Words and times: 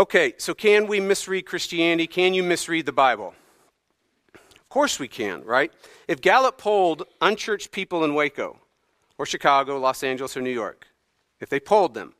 Okay, 0.00 0.32
so 0.38 0.54
can 0.54 0.86
we 0.86 0.98
misread 0.98 1.44
Christianity? 1.44 2.06
Can 2.06 2.32
you 2.32 2.42
misread 2.42 2.86
the 2.86 2.90
Bible? 2.90 3.34
Of 4.34 4.68
course 4.70 4.98
we 4.98 5.08
can, 5.08 5.44
right? 5.44 5.70
If 6.08 6.22
Gallup 6.22 6.56
polled 6.56 7.02
unchurched 7.20 7.70
people 7.70 8.02
in 8.02 8.14
Waco, 8.14 8.56
or 9.18 9.26
Chicago, 9.26 9.78
Los 9.78 10.02
Angeles, 10.02 10.38
or 10.38 10.40
New 10.40 10.48
York, 10.48 10.86
if 11.38 11.50
they 11.50 11.60
polled 11.60 11.92
them 11.92 12.14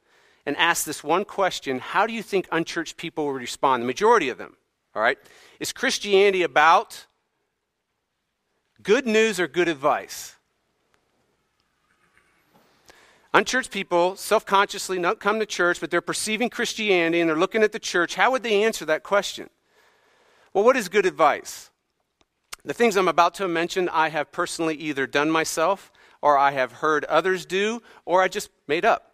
and 0.44 0.58
asked 0.58 0.84
this 0.84 1.02
one 1.02 1.24
question, 1.24 1.78
how 1.78 2.06
do 2.06 2.12
you 2.12 2.22
think 2.22 2.46
unchurched 2.52 2.98
people 2.98 3.24
would 3.24 3.40
respond? 3.40 3.82
The 3.82 3.86
majority 3.86 4.28
of 4.28 4.36
them, 4.36 4.58
all 4.94 5.00
right? 5.00 5.16
Is 5.58 5.72
Christianity 5.72 6.42
about 6.42 7.06
good 8.82 9.06
news 9.06 9.40
or 9.40 9.48
good 9.48 9.68
advice? 9.68 10.36
Unchurched 13.32 13.70
people 13.70 14.16
self 14.16 14.44
consciously 14.44 14.98
not 14.98 15.20
come 15.20 15.38
to 15.38 15.46
church, 15.46 15.80
but 15.80 15.90
they're 15.90 16.00
perceiving 16.00 16.50
Christianity 16.50 17.20
and 17.20 17.30
they're 17.30 17.36
looking 17.36 17.62
at 17.62 17.72
the 17.72 17.78
church. 17.78 18.16
How 18.16 18.30
would 18.32 18.42
they 18.42 18.64
answer 18.64 18.84
that 18.86 19.02
question? 19.02 19.48
Well, 20.52 20.64
what 20.64 20.76
is 20.76 20.88
good 20.88 21.06
advice? 21.06 21.70
The 22.64 22.74
things 22.74 22.96
I'm 22.96 23.08
about 23.08 23.34
to 23.34 23.48
mention, 23.48 23.88
I 23.88 24.08
have 24.08 24.32
personally 24.32 24.74
either 24.74 25.06
done 25.06 25.30
myself, 25.30 25.92
or 26.20 26.36
I 26.36 26.50
have 26.50 26.72
heard 26.72 27.04
others 27.06 27.46
do, 27.46 27.82
or 28.04 28.20
I 28.20 28.28
just 28.28 28.50
made 28.66 28.84
up. 28.84 29.12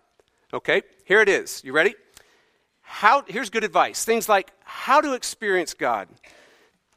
Okay, 0.52 0.82
here 1.04 1.20
it 1.20 1.28
is. 1.28 1.62
You 1.62 1.72
ready? 1.72 1.94
How, 2.80 3.22
here's 3.26 3.50
good 3.50 3.64
advice. 3.64 4.04
Things 4.04 4.28
like 4.28 4.50
how 4.64 5.00
to 5.00 5.12
experience 5.12 5.74
God, 5.74 6.08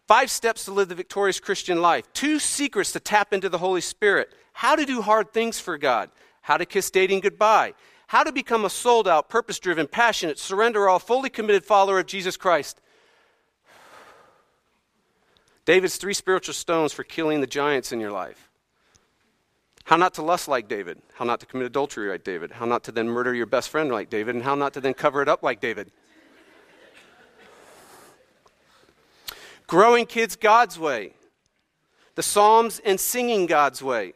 five 0.08 0.32
steps 0.32 0.66
to 0.66 0.72
live 0.72 0.88
the 0.88 0.96
victorious 0.96 1.40
Christian 1.40 1.82
life, 1.82 2.12
two 2.14 2.40
secrets 2.40 2.92
to 2.94 3.00
tap 3.00 3.34
into 3.34 3.50
the 3.50 3.58
Holy 3.58 3.82
Spirit, 3.82 4.34
how 4.54 4.76
to 4.76 4.86
do 4.86 5.02
hard 5.02 5.34
things 5.34 5.60
for 5.60 5.78
God, 5.78 6.10
how 6.50 6.58
to 6.58 6.66
kiss 6.66 6.90
dating 6.90 7.20
goodbye, 7.20 7.76
how 8.08 8.24
to 8.24 8.32
become 8.32 8.66
a 8.66 8.72
sold 8.72 9.08
out, 9.08 9.30
purpose 9.30 9.60
driven, 9.60 9.86
passionate, 9.86 10.40
surrender 10.40 10.90
all, 10.90 10.98
fully 10.98 11.30
committed 11.30 11.64
follower 11.64 12.00
of 12.00 12.08
Jesus 12.08 12.38
Christ. 12.38 12.82
David's 15.66 15.98
three 15.98 16.16
spiritual 16.16 16.56
stones 16.56 16.92
for 16.92 17.04
killing 17.04 17.40
the 17.40 17.46
giants 17.46 17.92
in 17.92 18.00
your 18.00 18.12
life. 18.12 18.50
How 19.84 19.96
not 19.96 20.16
to 20.16 20.24
lust 20.24 20.48
like 20.48 20.68
David, 20.68 20.98
how 21.14 21.24
not 21.24 21.40
to 21.42 21.46
commit 21.46 21.68
adultery 21.68 22.10
like 22.10 22.24
David, 22.24 22.54
how 22.54 22.66
not 22.66 22.84
to 22.86 22.92
then 22.92 23.08
murder 23.08 23.36
your 23.36 23.46
best 23.46 23.70
friend 23.70 23.92
like 23.92 24.10
David, 24.10 24.34
and 24.34 24.44
how 24.44 24.56
not 24.56 24.74
to 24.74 24.82
then 24.82 24.96
cover 24.96 25.22
it 25.22 25.30
up 25.30 25.44
like 25.44 25.62
David. 25.62 25.92
Growing 29.68 30.08
kids 30.08 30.36
God's 30.36 30.80
way, 30.80 31.14
the 32.16 32.24
Psalms 32.24 32.82
and 32.84 33.00
singing 33.00 33.46
God's 33.46 33.84
way, 33.84 34.14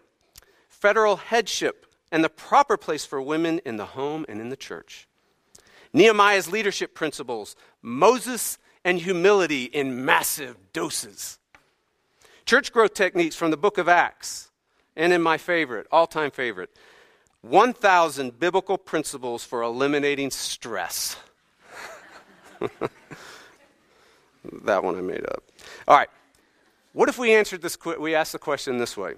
federal 0.67 1.17
headship, 1.17 1.83
and 2.13 2.23
the 2.23 2.29
proper 2.29 2.77
place 2.77 3.03
for 3.03 3.19
women 3.19 3.59
in 3.65 3.75
the 3.77 3.87
home 3.87 4.23
and 4.29 4.39
in 4.39 4.49
the 4.49 4.55
church. 4.55 5.07
Nehemiah's 5.93 6.49
leadership 6.49 6.93
principles, 6.93 7.55
Moses 7.81 8.59
and 8.85 8.99
humility 8.99 9.63
in 9.63 10.05
massive 10.05 10.55
doses. 10.73 11.39
Church 12.45 12.71
growth 12.71 12.93
techniques 12.93 13.35
from 13.35 13.49
the 13.49 13.57
book 13.57 13.79
of 13.79 13.89
Acts, 13.89 14.51
and 14.95 15.11
in 15.11 15.23
my 15.23 15.39
favorite, 15.39 15.87
all 15.91 16.05
time 16.05 16.29
favorite, 16.29 16.69
1,000 17.41 18.39
biblical 18.39 18.77
principles 18.77 19.43
for 19.43 19.63
eliminating 19.63 20.29
stress. 20.29 21.17
that 24.61 24.83
one 24.83 24.95
I 24.95 25.01
made 25.01 25.25
up. 25.25 25.43
All 25.87 25.97
right. 25.97 26.09
What 26.91 27.09
if 27.09 27.17
we 27.17 27.33
answered 27.33 27.63
this, 27.63 27.75
we 27.99 28.13
asked 28.13 28.33
the 28.33 28.39
question 28.39 28.77
this 28.77 28.95
way? 28.95 29.15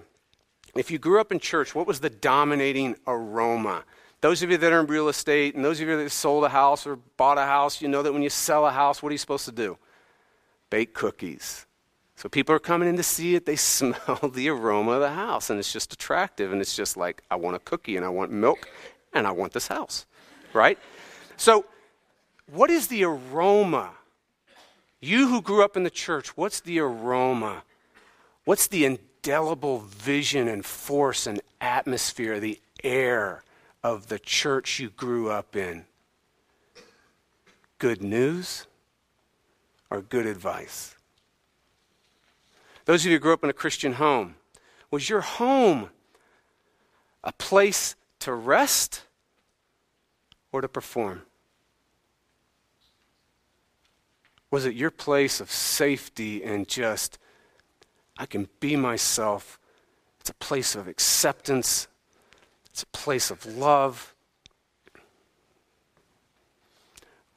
If 0.78 0.90
you 0.90 0.98
grew 0.98 1.20
up 1.20 1.32
in 1.32 1.40
church, 1.40 1.74
what 1.74 1.86
was 1.86 2.00
the 2.00 2.10
dominating 2.10 2.96
aroma? 3.06 3.84
Those 4.20 4.42
of 4.42 4.50
you 4.50 4.56
that 4.56 4.72
are 4.72 4.80
in 4.80 4.86
real 4.86 5.08
estate 5.08 5.54
and 5.54 5.64
those 5.64 5.80
of 5.80 5.88
you 5.88 5.96
that 5.96 6.10
sold 6.10 6.44
a 6.44 6.48
house 6.48 6.86
or 6.86 6.96
bought 7.16 7.38
a 7.38 7.44
house, 7.44 7.80
you 7.80 7.88
know 7.88 8.02
that 8.02 8.12
when 8.12 8.22
you 8.22 8.30
sell 8.30 8.66
a 8.66 8.70
house, 8.70 9.02
what 9.02 9.10
are 9.10 9.12
you 9.12 9.18
supposed 9.18 9.44
to 9.44 9.52
do? 9.52 9.78
Bake 10.70 10.94
cookies. 10.94 11.66
So 12.16 12.30
people 12.30 12.54
are 12.54 12.58
coming 12.58 12.88
in 12.88 12.96
to 12.96 13.02
see 13.02 13.34
it, 13.34 13.44
they 13.44 13.56
smell 13.76 14.30
the 14.32 14.48
aroma 14.48 14.92
of 14.92 15.00
the 15.00 15.10
house, 15.10 15.50
and 15.50 15.58
it's 15.58 15.72
just 15.72 15.92
attractive. 15.92 16.52
And 16.52 16.60
it's 16.60 16.74
just 16.74 16.96
like, 16.96 17.22
I 17.30 17.36
want 17.36 17.56
a 17.56 17.60
cookie, 17.60 17.96
and 17.96 18.04
I 18.04 18.08
want 18.08 18.32
milk, 18.32 18.68
and 19.12 19.26
I 19.26 19.32
want 19.32 19.52
this 19.52 19.68
house, 19.68 20.06
right? 20.52 20.78
So, 21.36 21.66
what 22.50 22.70
is 22.70 22.88
the 22.88 23.04
aroma? 23.04 23.90
You 25.00 25.28
who 25.28 25.42
grew 25.42 25.62
up 25.62 25.76
in 25.76 25.82
the 25.82 25.90
church, 25.90 26.36
what's 26.36 26.60
the 26.60 26.80
aroma? 26.80 27.62
What's 28.44 28.68
the 28.68 28.84
indelible 29.26 29.80
vision 29.80 30.46
and 30.46 30.64
force 30.64 31.26
and 31.26 31.40
atmosphere, 31.60 32.38
the 32.38 32.60
air 32.84 33.42
of 33.82 34.06
the 34.06 34.20
church 34.20 34.78
you 34.78 34.88
grew 34.90 35.28
up 35.28 35.56
in? 35.56 35.84
Good 37.78 38.02
news 38.02 38.68
or 39.90 40.00
good 40.00 40.26
advice? 40.26 40.94
Those 42.84 43.04
of 43.04 43.06
you 43.06 43.16
who 43.16 43.20
grew 43.20 43.32
up 43.32 43.42
in 43.42 43.50
a 43.50 43.54
Christian 43.54 43.94
home, 43.94 44.36
was 44.92 45.10
your 45.10 45.22
home 45.22 45.90
a 47.24 47.32
place 47.32 47.96
to 48.20 48.32
rest 48.32 49.02
or 50.52 50.60
to 50.60 50.68
perform? 50.68 51.22
Was 54.52 54.64
it 54.64 54.74
your 54.74 54.92
place 54.92 55.40
of 55.40 55.50
safety 55.50 56.44
and 56.44 56.68
just 56.68 57.18
I 58.18 58.26
can 58.26 58.48
be 58.60 58.76
myself. 58.76 59.58
It's 60.20 60.30
a 60.30 60.34
place 60.34 60.74
of 60.74 60.88
acceptance, 60.88 61.88
it's 62.66 62.82
a 62.82 62.86
place 62.86 63.30
of 63.30 63.44
love. 63.46 64.14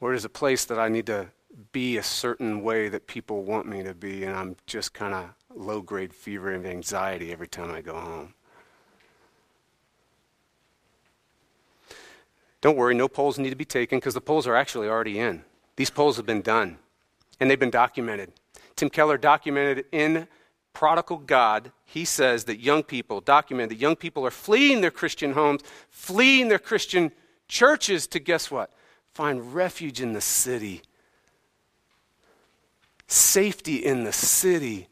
Or 0.02 0.14
is 0.14 0.24
it 0.24 0.28
a 0.28 0.30
place 0.30 0.66
that 0.66 0.80
I 0.80 0.88
need 0.88 1.06
to 1.08 1.28
be 1.72 1.98
a 1.98 2.04
certain 2.04 2.64
way 2.64 2.88
that 2.88 3.08
people 3.08 3.44
want 3.44 3.68
me 3.68 3.84
to 3.84 3.94
be, 3.94 4.24
and 4.24 4.36
I'm 4.36 4.56
just 4.66 4.94
kind 4.94 5.14
of 5.14 5.30
low 5.54 5.82
grade 5.82 6.14
fever 6.14 6.52
and 6.52 6.66
anxiety 6.66 7.32
every 7.32 7.48
time 7.48 7.72
I 7.72 7.82
go 7.82 7.96
home? 7.96 8.34
Don't 12.62 12.78
worry, 12.78 12.94
no 12.94 13.08
polls 13.08 13.40
need 13.40 13.52
to 13.52 13.56
be 13.56 13.66
taken 13.66 14.00
because 14.00 14.14
the 14.14 14.22
polls 14.22 14.48
are 14.48 14.56
actually 14.56 14.88
already 14.88 15.20
in. 15.20 15.44
These 15.76 15.90
polls 15.90 16.18
have 16.18 16.26
been 16.26 16.42
done 16.42 16.78
and 17.40 17.50
they've 17.50 17.60
been 17.60 17.70
documented. 17.70 18.34
Tim 18.76 18.90
Keller 18.90 19.18
documented 19.18 19.86
in 19.92 20.28
prodigal 20.80 21.18
God, 21.18 21.74
he 21.86 22.06
says 22.06 22.46
that 22.46 22.62
young 22.62 22.84
people, 22.84 23.20
document 23.20 23.68
that 23.68 23.76
young 23.76 23.98
people 23.98 24.26
are 24.26 24.32
fleeing 24.32 24.80
their 24.80 24.90
Christian 24.90 25.34
homes, 25.34 25.62
fleeing 25.90 26.48
their 26.48 26.58
Christian 26.58 27.12
churches 27.50 28.08
to 28.08 28.18
guess 28.18 28.50
what? 28.50 28.72
Find 29.14 29.54
refuge 29.54 30.00
in 30.00 30.14
the 30.14 30.22
city, 30.22 30.82
safety 33.08 33.84
in 33.84 34.06
the 34.06 34.14
city, 34.14 34.88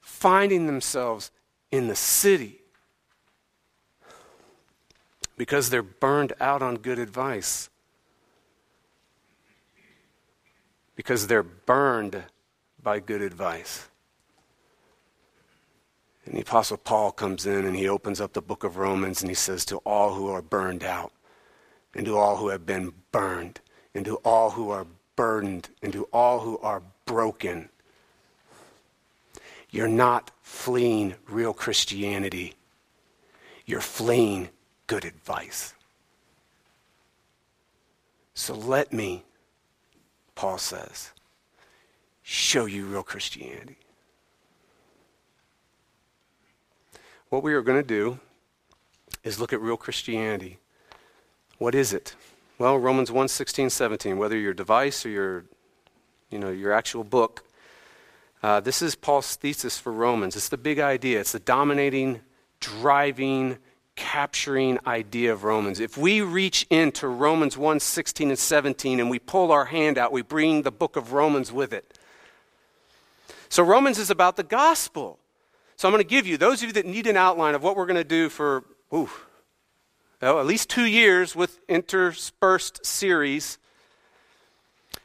finding 0.00 0.66
themselves 0.66 1.30
in 1.70 1.88
the 1.88 1.94
city 1.94 2.62
because 5.36 5.68
they're 5.68 5.82
burned 5.82 6.32
out 6.40 6.62
on 6.62 6.76
good 6.76 6.98
advice. 6.98 7.68
Because 10.96 11.26
they're 11.26 11.42
burned 11.42 12.22
by 12.82 13.00
good 13.00 13.22
advice. 13.22 13.88
And 16.24 16.36
the 16.36 16.42
Apostle 16.42 16.76
Paul 16.76 17.12
comes 17.12 17.46
in 17.46 17.64
and 17.64 17.76
he 17.76 17.88
opens 17.88 18.20
up 18.20 18.32
the 18.32 18.42
book 18.42 18.64
of 18.64 18.76
Romans 18.76 19.22
and 19.22 19.30
he 19.30 19.34
says, 19.34 19.64
To 19.66 19.78
all 19.78 20.14
who 20.14 20.28
are 20.28 20.42
burned 20.42 20.84
out, 20.84 21.12
and 21.94 22.06
to 22.06 22.16
all 22.16 22.36
who 22.36 22.48
have 22.48 22.64
been 22.64 22.92
burned, 23.10 23.60
and 23.94 24.04
to 24.04 24.16
all 24.16 24.50
who 24.50 24.70
are 24.70 24.86
burdened, 25.16 25.68
and 25.82 25.92
to 25.92 26.04
all 26.04 26.40
who 26.40 26.58
are 26.58 26.82
broken, 27.06 27.68
you're 29.70 29.88
not 29.88 30.30
fleeing 30.42 31.14
real 31.28 31.52
Christianity. 31.52 32.54
You're 33.66 33.80
fleeing 33.80 34.50
good 34.86 35.04
advice. 35.04 35.74
So 38.34 38.54
let 38.54 38.92
me, 38.92 39.24
Paul 40.34 40.58
says, 40.58 41.12
show 42.32 42.64
you 42.64 42.86
real 42.86 43.02
Christianity. 43.02 43.76
What 47.28 47.42
we 47.42 47.52
are 47.52 47.60
going 47.60 47.80
to 47.80 47.86
do 47.86 48.18
is 49.22 49.38
look 49.38 49.52
at 49.52 49.60
real 49.60 49.76
Christianity. 49.76 50.58
What 51.58 51.74
is 51.74 51.92
it? 51.92 52.14
Well, 52.58 52.78
Romans 52.78 53.12
1 53.12 53.28
16, 53.28 53.68
17, 53.68 54.16
whether 54.16 54.36
your 54.38 54.54
device 54.54 55.04
or 55.04 55.10
your, 55.10 55.44
you 56.30 56.38
know, 56.38 56.48
your 56.48 56.72
actual 56.72 57.04
book, 57.04 57.44
uh, 58.42 58.60
this 58.60 58.80
is 58.80 58.94
Paul's 58.94 59.36
thesis 59.36 59.78
for 59.78 59.92
Romans. 59.92 60.34
It's 60.34 60.48
the 60.48 60.56
big 60.56 60.78
idea, 60.78 61.20
it's 61.20 61.32
the 61.32 61.38
dominating, 61.38 62.20
driving, 62.60 63.58
capturing 63.94 64.78
idea 64.86 65.34
of 65.34 65.44
Romans. 65.44 65.80
If 65.80 65.98
we 65.98 66.22
reach 66.22 66.66
into 66.70 67.08
Romans 67.08 67.58
1 67.58 67.78
16 67.78 68.30
and 68.30 68.38
17 68.38 69.00
and 69.00 69.10
we 69.10 69.18
pull 69.18 69.52
our 69.52 69.66
hand 69.66 69.98
out, 69.98 70.12
we 70.12 70.22
bring 70.22 70.62
the 70.62 70.72
book 70.72 70.96
of 70.96 71.12
Romans 71.12 71.52
with 71.52 71.74
it. 71.74 71.98
So, 73.52 73.62
Romans 73.62 73.98
is 73.98 74.08
about 74.08 74.36
the 74.36 74.42
gospel. 74.42 75.18
So, 75.76 75.86
I'm 75.86 75.92
going 75.92 76.02
to 76.02 76.08
give 76.08 76.26
you, 76.26 76.38
those 76.38 76.62
of 76.62 76.68
you 76.68 76.72
that 76.72 76.86
need 76.86 77.06
an 77.06 77.18
outline 77.18 77.54
of 77.54 77.62
what 77.62 77.76
we're 77.76 77.84
going 77.84 77.96
to 77.96 78.02
do 78.02 78.30
for, 78.30 78.64
ooh, 78.94 79.10
well, 80.22 80.40
at 80.40 80.46
least 80.46 80.70
two 80.70 80.86
years 80.86 81.36
with 81.36 81.60
interspersed 81.68 82.86
series, 82.86 83.58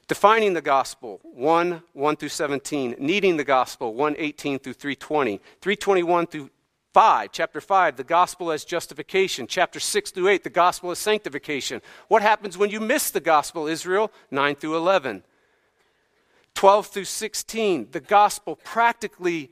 Defining 0.07 0.53
the 0.53 0.61
gospel, 0.61 1.19
1 1.23 1.83
1 1.91 2.15
through 2.15 2.29
17. 2.29 2.95
Needing 2.97 3.35
the 3.35 3.43
gospel, 3.43 3.93
1 3.93 4.15
18 4.17 4.59
through 4.59 4.71
320. 4.71 5.41
321 5.59 6.27
through 6.27 6.49
5, 6.93 7.31
chapter 7.33 7.59
5, 7.59 7.97
the 7.97 8.05
gospel 8.05 8.49
as 8.49 8.63
justification. 8.63 9.47
Chapter 9.47 9.81
6 9.81 10.11
through 10.11 10.29
8, 10.29 10.45
the 10.45 10.49
gospel 10.49 10.91
as 10.91 10.99
sanctification. 10.99 11.81
What 12.07 12.21
happens 12.21 12.57
when 12.57 12.69
you 12.69 12.79
miss 12.79 13.11
the 13.11 13.19
gospel, 13.19 13.67
Israel? 13.67 14.09
9 14.31 14.55
through 14.55 14.77
11. 14.77 15.23
12 16.57 16.87
through 16.87 17.05
16, 17.05 17.89
the 17.91 17.99
gospel 17.99 18.55
practically 18.55 19.51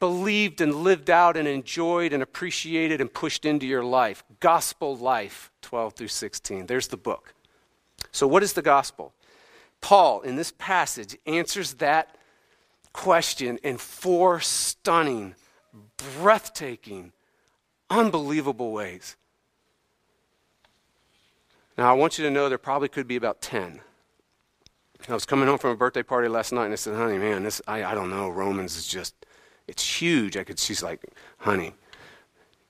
believed 0.00 0.60
and 0.60 0.74
lived 0.74 1.08
out 1.08 1.36
and 1.36 1.46
enjoyed 1.46 2.12
and 2.12 2.24
appreciated 2.24 3.00
and 3.00 3.14
pushed 3.14 3.44
into 3.44 3.68
your 3.68 3.84
life. 3.84 4.24
Gospel 4.40 4.96
life, 4.96 5.52
12 5.62 5.92
through 5.94 6.08
16. 6.08 6.66
There's 6.66 6.88
the 6.88 6.96
book. 6.96 7.34
So, 8.10 8.26
what 8.26 8.42
is 8.42 8.54
the 8.54 8.62
gospel? 8.62 9.12
Paul, 9.80 10.22
in 10.22 10.34
this 10.34 10.52
passage, 10.58 11.16
answers 11.24 11.74
that 11.74 12.16
question 12.92 13.60
in 13.62 13.78
four 13.78 14.40
stunning, 14.40 15.36
breathtaking, 16.18 17.12
unbelievable 17.88 18.72
ways. 18.72 19.14
Now, 21.78 21.88
I 21.90 21.92
want 21.92 22.18
you 22.18 22.24
to 22.24 22.30
know 22.30 22.48
there 22.48 22.58
probably 22.58 22.88
could 22.88 23.06
be 23.06 23.14
about 23.14 23.40
10. 23.40 23.82
I 25.08 25.14
was 25.14 25.24
coming 25.24 25.48
home 25.48 25.58
from 25.58 25.70
a 25.70 25.76
birthday 25.76 26.02
party 26.02 26.28
last 26.28 26.52
night 26.52 26.64
and 26.64 26.72
I 26.72 26.76
said, 26.76 26.94
honey, 26.94 27.18
man, 27.18 27.42
this, 27.42 27.60
I, 27.66 27.84
I 27.84 27.94
don't 27.94 28.10
know, 28.10 28.28
Romans 28.28 28.76
is 28.76 28.86
just, 28.86 29.14
it's 29.66 30.00
huge. 30.00 30.36
I 30.36 30.44
could, 30.44 30.58
she's 30.58 30.82
like, 30.82 31.00
honey, 31.38 31.74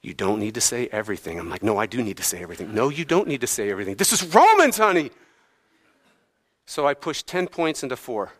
you 0.01 0.13
don't 0.13 0.39
need 0.39 0.55
to 0.55 0.61
say 0.61 0.87
everything. 0.87 1.39
I'm 1.39 1.49
like, 1.49 1.61
no, 1.61 1.77
I 1.77 1.85
do 1.85 2.01
need 2.01 2.17
to 2.17 2.23
say 2.23 2.41
everything. 2.41 2.73
No, 2.73 2.89
you 2.89 3.05
don't 3.05 3.27
need 3.27 3.41
to 3.41 3.47
say 3.47 3.69
everything. 3.69 3.95
This 3.95 4.13
is 4.13 4.23
Romans, 4.33 4.77
honey. 4.77 5.11
So 6.65 6.87
I 6.87 6.93
pushed 6.93 7.27
10 7.27 7.47
points 7.47 7.83
into 7.83 7.95
four 7.95 8.31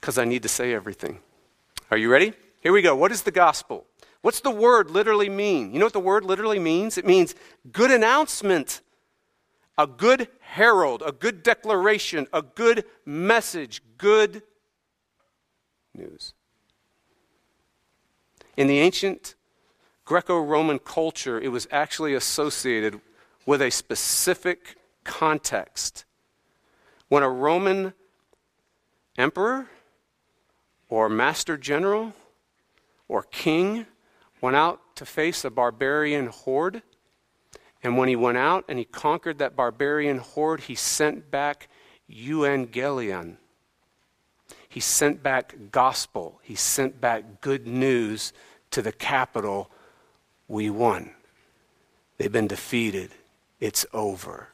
because 0.00 0.18
I 0.18 0.24
need 0.24 0.42
to 0.42 0.48
say 0.48 0.74
everything. 0.74 1.18
Are 1.90 1.96
you 1.96 2.10
ready? 2.10 2.34
Here 2.60 2.72
we 2.72 2.82
go. 2.82 2.94
What 2.94 3.10
is 3.10 3.22
the 3.22 3.30
gospel? 3.30 3.86
What's 4.20 4.40
the 4.40 4.50
word 4.50 4.90
literally 4.90 5.28
mean? 5.28 5.72
You 5.72 5.80
know 5.80 5.86
what 5.86 5.92
the 5.92 6.00
word 6.00 6.24
literally 6.24 6.58
means? 6.58 6.96
It 6.96 7.04
means 7.04 7.34
good 7.72 7.90
announcement, 7.90 8.80
a 9.78 9.86
good 9.86 10.28
herald, 10.40 11.02
a 11.04 11.12
good 11.12 11.42
declaration, 11.42 12.26
a 12.32 12.42
good 12.42 12.84
message, 13.04 13.82
good 13.98 14.42
news. 15.94 16.34
In 18.56 18.66
the 18.66 18.78
ancient 18.78 19.34
Greco 20.04 20.38
Roman 20.38 20.78
culture, 20.78 21.40
it 21.40 21.48
was 21.48 21.66
actually 21.70 22.14
associated 22.14 23.00
with 23.46 23.62
a 23.62 23.70
specific 23.70 24.76
context. 25.04 26.04
When 27.08 27.22
a 27.22 27.30
Roman 27.30 27.94
emperor 29.16 29.68
or 30.88 31.08
master 31.08 31.56
general 31.56 32.12
or 33.08 33.22
king 33.22 33.86
went 34.40 34.56
out 34.56 34.80
to 34.96 35.06
face 35.06 35.44
a 35.44 35.50
barbarian 35.50 36.26
horde, 36.26 36.82
and 37.82 37.96
when 37.96 38.08
he 38.08 38.16
went 38.16 38.38
out 38.38 38.64
and 38.68 38.78
he 38.78 38.84
conquered 38.84 39.38
that 39.38 39.56
barbarian 39.56 40.18
horde, 40.18 40.60
he 40.60 40.74
sent 40.74 41.30
back 41.30 41.68
euangelion. 42.10 43.36
He 44.68 44.80
sent 44.80 45.22
back 45.22 45.54
gospel. 45.70 46.40
He 46.42 46.54
sent 46.54 47.00
back 47.00 47.40
good 47.40 47.66
news 47.66 48.32
to 48.70 48.82
the 48.82 48.92
capital. 48.92 49.70
We 50.48 50.70
won. 50.70 51.10
They've 52.18 52.32
been 52.32 52.46
defeated. 52.46 53.10
It's 53.60 53.84
over. 53.92 54.48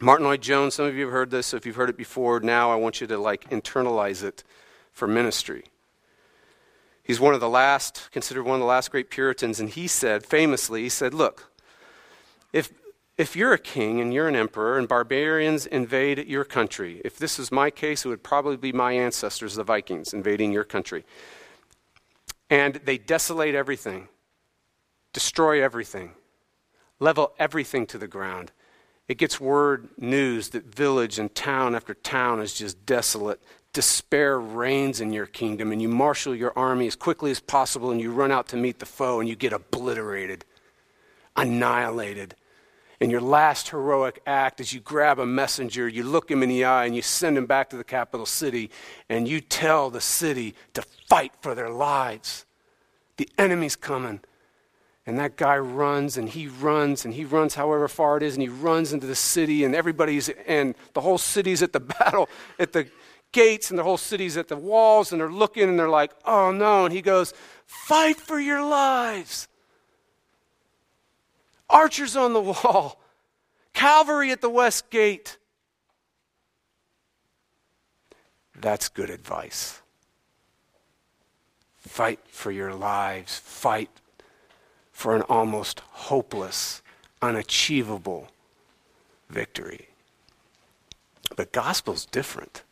Martyn 0.00 0.26
Lloyd-Jones, 0.26 0.74
some 0.74 0.86
of 0.86 0.94
you 0.94 1.04
have 1.04 1.12
heard 1.12 1.30
this. 1.30 1.48
So 1.48 1.56
if 1.56 1.66
you've 1.66 1.76
heard 1.76 1.90
it 1.90 1.96
before, 1.96 2.40
now 2.40 2.70
I 2.70 2.76
want 2.76 3.00
you 3.00 3.06
to 3.08 3.18
like 3.18 3.50
internalize 3.50 4.22
it 4.22 4.44
for 4.92 5.06
ministry. 5.06 5.64
He's 7.02 7.20
one 7.20 7.34
of 7.34 7.40
the 7.40 7.48
last, 7.48 8.08
considered 8.12 8.44
one 8.44 8.54
of 8.54 8.60
the 8.60 8.66
last 8.66 8.90
great 8.90 9.10
Puritans, 9.10 9.58
and 9.58 9.68
he 9.68 9.88
said, 9.88 10.24
famously, 10.24 10.82
he 10.82 10.88
said, 10.88 11.12
Look, 11.12 11.49
if, 12.52 12.72
if 13.16 13.36
you're 13.36 13.52
a 13.52 13.58
king 13.58 14.00
and 14.00 14.12
you're 14.12 14.28
an 14.28 14.36
emperor 14.36 14.78
and 14.78 14.88
barbarians 14.88 15.66
invade 15.66 16.26
your 16.26 16.44
country, 16.44 17.00
if 17.04 17.18
this 17.18 17.38
is 17.38 17.52
my 17.52 17.70
case, 17.70 18.04
it 18.04 18.08
would 18.08 18.22
probably 18.22 18.56
be 18.56 18.72
my 18.72 18.92
ancestors, 18.92 19.54
the 19.54 19.64
Vikings, 19.64 20.12
invading 20.12 20.52
your 20.52 20.64
country. 20.64 21.04
And 22.48 22.74
they 22.84 22.98
desolate 22.98 23.54
everything, 23.54 24.08
destroy 25.12 25.62
everything, 25.62 26.12
level 26.98 27.32
everything 27.38 27.86
to 27.86 27.98
the 27.98 28.08
ground 28.08 28.52
it 29.10 29.18
gets 29.18 29.40
word 29.40 29.88
news 29.98 30.50
that 30.50 30.72
village 30.72 31.18
and 31.18 31.34
town 31.34 31.74
after 31.74 31.94
town 31.94 32.40
is 32.40 32.54
just 32.54 32.86
desolate. 32.86 33.42
Despair 33.72 34.38
reigns 34.38 35.00
in 35.00 35.12
your 35.12 35.26
kingdom, 35.26 35.72
and 35.72 35.82
you 35.82 35.88
marshal 35.88 36.32
your 36.32 36.56
army 36.56 36.86
as 36.86 36.94
quickly 36.94 37.32
as 37.32 37.40
possible, 37.40 37.90
and 37.90 38.00
you 38.00 38.12
run 38.12 38.30
out 38.30 38.46
to 38.50 38.56
meet 38.56 38.78
the 38.78 38.86
foe, 38.86 39.18
and 39.18 39.28
you 39.28 39.34
get 39.34 39.52
obliterated, 39.52 40.44
annihilated. 41.34 42.36
And 43.00 43.10
your 43.10 43.22
last 43.22 43.70
heroic 43.70 44.20
act 44.26 44.60
is 44.60 44.74
you 44.74 44.80
grab 44.80 45.18
a 45.18 45.24
messenger, 45.24 45.88
you 45.88 46.02
look 46.02 46.30
him 46.30 46.42
in 46.42 46.50
the 46.50 46.64
eye, 46.64 46.84
and 46.84 46.94
you 46.94 47.00
send 47.00 47.38
him 47.38 47.46
back 47.46 47.70
to 47.70 47.76
the 47.76 47.84
capital 47.84 48.26
city, 48.26 48.70
and 49.08 49.26
you 49.26 49.40
tell 49.40 49.88
the 49.88 50.02
city 50.02 50.54
to 50.74 50.82
fight 51.08 51.32
for 51.40 51.54
their 51.54 51.70
lives. 51.70 52.44
The 53.16 53.28
enemy's 53.38 53.76
coming. 53.76 54.20
And 55.06 55.18
that 55.18 55.36
guy 55.36 55.56
runs 55.56 56.18
and 56.18 56.28
he 56.28 56.46
runs 56.46 57.04
and 57.04 57.14
he 57.14 57.24
runs 57.24 57.54
however 57.54 57.88
far 57.88 58.18
it 58.18 58.22
is 58.22 58.34
and 58.34 58.42
he 58.42 58.48
runs 58.48 58.92
into 58.92 59.06
the 59.06 59.14
city 59.14 59.64
and 59.64 59.74
everybody's 59.74 60.28
and 60.46 60.74
the 60.92 61.00
whole 61.00 61.18
city's 61.18 61.62
at 61.62 61.72
the 61.72 61.80
battle 61.98 62.28
at 62.58 62.72
the 62.72 62.86
gates 63.32 63.70
and 63.70 63.78
the 63.78 63.82
whole 63.82 63.96
city's 63.96 64.36
at 64.36 64.48
the 64.48 64.56
walls 64.56 65.10
and 65.10 65.20
they're 65.20 65.32
looking 65.32 65.68
and 65.68 65.78
they're 65.78 65.88
like, 65.88 66.12
oh 66.26 66.52
no. 66.52 66.84
And 66.84 66.94
he 66.94 67.02
goes, 67.02 67.32
fight 67.66 68.20
for 68.20 68.38
your 68.38 68.62
lives. 68.62 69.48
Archers 71.70 72.16
on 72.16 72.32
the 72.32 72.40
wall, 72.40 73.00
cavalry 73.72 74.30
at 74.30 74.40
the 74.40 74.50
west 74.50 74.90
gate. 74.90 75.38
That's 78.60 78.88
good 78.88 79.08
advice. 79.08 79.80
Fight 81.78 82.20
for 82.28 82.50
your 82.50 82.74
lives. 82.74 83.38
Fight 83.38 83.88
for 84.92 85.16
an 85.16 85.22
almost 85.22 85.80
hopeless, 85.80 86.82
unachievable 87.22 88.28
victory. 89.30 89.88
But 91.36 91.52
gospel's 91.52 92.04
different. 92.04 92.64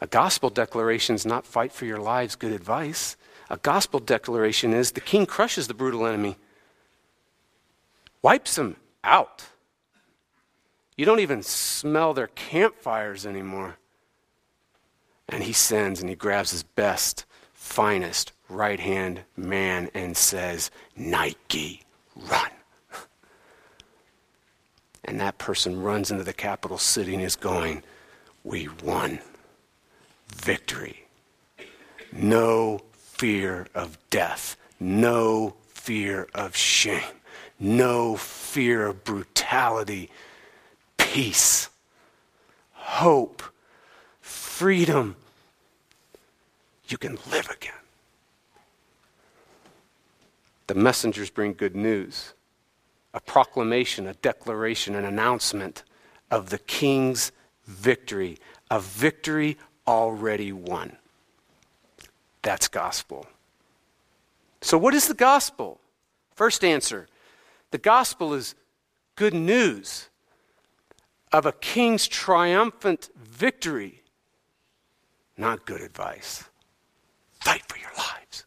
A 0.00 0.06
gospel 0.06 0.48
declaration 0.50 1.14
is 1.14 1.26
not 1.26 1.46
fight 1.46 1.72
for 1.72 1.84
your 1.84 1.98
lives, 1.98 2.36
good 2.36 2.52
advice. 2.52 3.16
A 3.50 3.58
gospel 3.58 4.00
declaration 4.00 4.72
is 4.72 4.92
the 4.92 5.00
king 5.00 5.26
crushes 5.26 5.68
the 5.68 5.74
brutal 5.74 6.06
enemy, 6.06 6.36
wipes 8.24 8.56
them 8.56 8.76
out. 9.04 9.44
You 10.96 11.04
don't 11.04 11.20
even 11.20 11.42
smell 11.42 12.14
their 12.14 12.28
campfires 12.28 13.26
anymore. 13.26 13.76
And 15.28 15.42
he 15.42 15.52
sends 15.52 16.00
and 16.00 16.08
he 16.08 16.16
grabs 16.16 16.50
his 16.50 16.62
best, 16.62 17.26
finest, 17.52 18.32
right 18.48 18.80
hand 18.80 19.20
man 19.36 19.90
and 19.92 20.16
says, 20.16 20.70
Nike, 20.96 21.82
run. 22.16 22.50
And 25.06 25.20
that 25.20 25.36
person 25.36 25.82
runs 25.82 26.10
into 26.10 26.24
the 26.24 26.32
capital 26.32 26.78
city 26.78 27.12
and 27.12 27.22
is 27.22 27.36
going, 27.36 27.82
We 28.42 28.68
won. 28.82 29.18
Victory. 30.34 31.04
No 32.10 32.80
fear 32.94 33.66
of 33.74 33.98
death. 34.08 34.56
No 34.80 35.56
fear 35.68 36.26
of 36.34 36.56
shame. 36.56 37.02
No 37.58 38.16
fear 38.16 38.86
of 38.86 39.04
brutality. 39.04 40.10
Peace. 40.96 41.68
Hope. 42.72 43.42
Freedom. 44.20 45.16
You 46.88 46.98
can 46.98 47.18
live 47.30 47.48
again. 47.50 47.72
The 50.66 50.74
messengers 50.74 51.30
bring 51.30 51.54
good 51.54 51.76
news 51.76 52.34
a 53.12 53.20
proclamation, 53.20 54.08
a 54.08 54.14
declaration, 54.14 54.96
an 54.96 55.04
announcement 55.04 55.84
of 56.32 56.50
the 56.50 56.58
king's 56.58 57.30
victory, 57.64 58.38
a 58.70 58.80
victory 58.80 59.56
already 59.86 60.50
won. 60.50 60.96
That's 62.42 62.66
gospel. 62.66 63.26
So, 64.60 64.76
what 64.76 64.94
is 64.94 65.06
the 65.06 65.14
gospel? 65.14 65.78
First 66.34 66.64
answer 66.64 67.06
the 67.74 67.78
gospel 67.78 68.34
is 68.34 68.54
good 69.16 69.34
news 69.34 70.08
of 71.32 71.44
a 71.44 71.50
king's 71.50 72.06
triumphant 72.06 73.10
victory, 73.16 74.04
not 75.36 75.66
good 75.66 75.80
advice. 75.80 76.44
Fight 77.40 77.64
for 77.66 77.76
your 77.76 77.90
lives. 77.98 78.44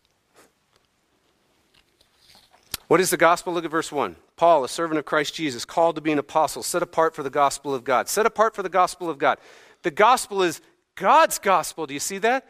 What 2.88 3.02
is 3.02 3.10
the 3.10 3.18
gospel? 3.18 3.52
Look 3.52 3.66
at 3.66 3.72
verse 3.72 3.92
1. 3.92 4.16
Paul, 4.38 4.64
a 4.64 4.70
servant 4.70 4.98
of 4.98 5.04
Christ 5.04 5.36
Jesus, 5.36 5.66
called 5.66 5.96
to 5.96 6.02
be 6.02 6.14
an 6.14 6.20
apostle, 6.20 6.64
set 6.64 6.82
apart 6.82 7.14
for 7.14 7.22
the 7.22 7.30
gospel 7.30 7.76
of 7.76 7.84
God. 7.84 8.08
Set 8.08 8.26
apart 8.26 8.56
for 8.56 8.64
the 8.64 8.70
gospel 8.70 9.10
of 9.10 9.18
God. 9.18 9.40
The 9.84 9.92
gospel 9.92 10.42
is 10.42 10.62
God's 10.96 11.38
gospel. 11.38 11.86
Do 11.86 11.94
you 11.94 12.00
see 12.00 12.20
that? 12.20 12.48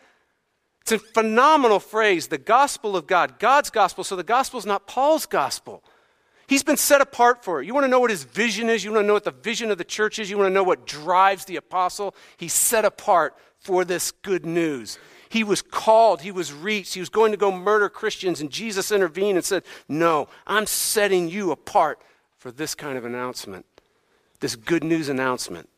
It's 0.81 0.91
a 0.91 0.99
phenomenal 0.99 1.79
phrase, 1.79 2.27
the 2.27 2.37
gospel 2.37 2.95
of 2.95 3.07
God, 3.07 3.39
God's 3.39 3.71
gospel. 3.71 4.03
So 4.03 4.15
the 4.15 4.21
gospel 4.21 4.59
is 4.59 4.67
not 4.67 4.85
Paul's 4.85 5.25
gospel. 5.25 5.83
He's 6.47 6.63
been 6.63 6.77
set 6.77 7.01
apart 7.01 7.43
for 7.43 7.61
it. 7.61 7.65
You 7.65 7.73
want 7.73 7.83
to 7.83 7.89
know 7.89 7.99
what 7.99 8.09
his 8.09 8.23
vision 8.23 8.69
is? 8.69 8.83
You 8.83 8.91
want 8.91 9.03
to 9.03 9.07
know 9.07 9.13
what 9.13 9.25
the 9.25 9.31
vision 9.31 9.69
of 9.69 9.77
the 9.77 9.83
church 9.83 10.17
is? 10.17 10.29
You 10.29 10.37
want 10.37 10.47
to 10.47 10.53
know 10.53 10.63
what 10.63 10.87
drives 10.87 11.45
the 11.45 11.57
apostle? 11.57 12.15
He's 12.37 12.53
set 12.53 12.85
apart 12.85 13.35
for 13.59 13.83
this 13.83 14.11
good 14.11 14.45
news. 14.45 14.97
He 15.29 15.43
was 15.43 15.61
called, 15.61 16.21
he 16.21 16.31
was 16.31 16.53
reached, 16.53 16.93
he 16.93 17.01
was 17.01 17.09
going 17.09 17.31
to 17.31 17.37
go 17.37 17.51
murder 17.51 17.89
Christians, 17.89 18.39
and 18.39 18.49
Jesus 18.49 18.93
intervened 18.93 19.37
and 19.37 19.43
said, 19.43 19.63
No, 19.89 20.29
I'm 20.45 20.65
setting 20.65 21.27
you 21.27 21.51
apart 21.51 22.01
for 22.37 22.49
this 22.49 22.75
kind 22.75 22.97
of 22.97 23.03
announcement, 23.03 23.65
this 24.39 24.55
good 24.55 24.85
news 24.85 25.09
announcement. 25.09 25.69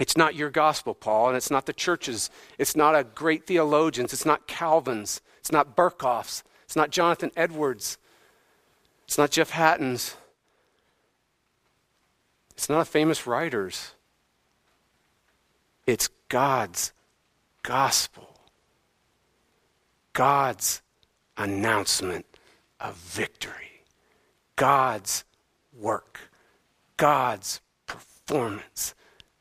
It's 0.00 0.16
not 0.16 0.34
your 0.34 0.50
gospel, 0.50 0.94
Paul, 0.94 1.28
and 1.28 1.36
it's 1.36 1.50
not 1.50 1.66
the 1.66 1.72
church's. 1.72 2.30
It's 2.56 2.76
not 2.76 2.94
a 2.94 3.04
great 3.04 3.46
theologian's. 3.46 4.12
It's 4.12 4.26
not 4.26 4.46
Calvin's. 4.46 5.20
It's 5.40 5.52
not 5.52 5.76
Berkhof's. 5.76 6.44
It's 6.64 6.76
not 6.76 6.90
Jonathan 6.90 7.32
Edwards. 7.36 7.98
It's 9.08 9.16
not 9.16 9.30
Jeff 9.30 9.48
Hatton's. 9.48 10.16
It's 12.50 12.68
not 12.68 12.82
a 12.82 12.84
famous 12.84 13.26
writer's. 13.26 13.92
It's 15.86 16.10
God's 16.28 16.92
gospel. 17.62 18.28
God's 20.12 20.82
announcement 21.38 22.26
of 22.80 22.96
victory. 22.96 23.82
God's 24.56 25.24
work. 25.72 26.20
God's 26.98 27.62
performance. 27.86 28.94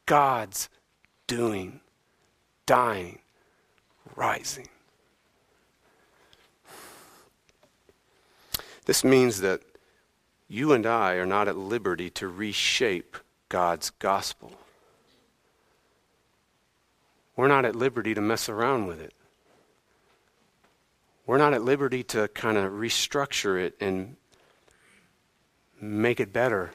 God's 0.06 0.70
doing, 1.28 1.82
dying, 2.66 3.20
rising. 4.16 4.70
This 8.88 9.04
means 9.04 9.42
that 9.42 9.62
you 10.48 10.72
and 10.72 10.86
I 10.86 11.16
are 11.16 11.26
not 11.26 11.50
at 11.50 11.58
liberty 11.58 12.10
to 12.12 12.28
reshape 12.30 13.18
God's 13.50 13.90
gospel. 13.90 14.54
We're 17.36 17.50
not 17.50 17.66
at 17.66 17.76
liberty 17.76 18.14
to 18.14 18.22
mess 18.22 18.48
around 18.48 18.88
with 18.88 19.02
it. 19.02 19.14
We're 21.26 21.38
not 21.38 21.54
at 21.54 21.64
liberty 21.64 22.02
to 22.06 22.30
kind 22.30 22.58
of 22.58 22.72
restructure 22.72 23.62
it 23.62 23.76
and 23.82 24.16
make 25.82 26.22
it 26.22 26.32
better 26.32 26.72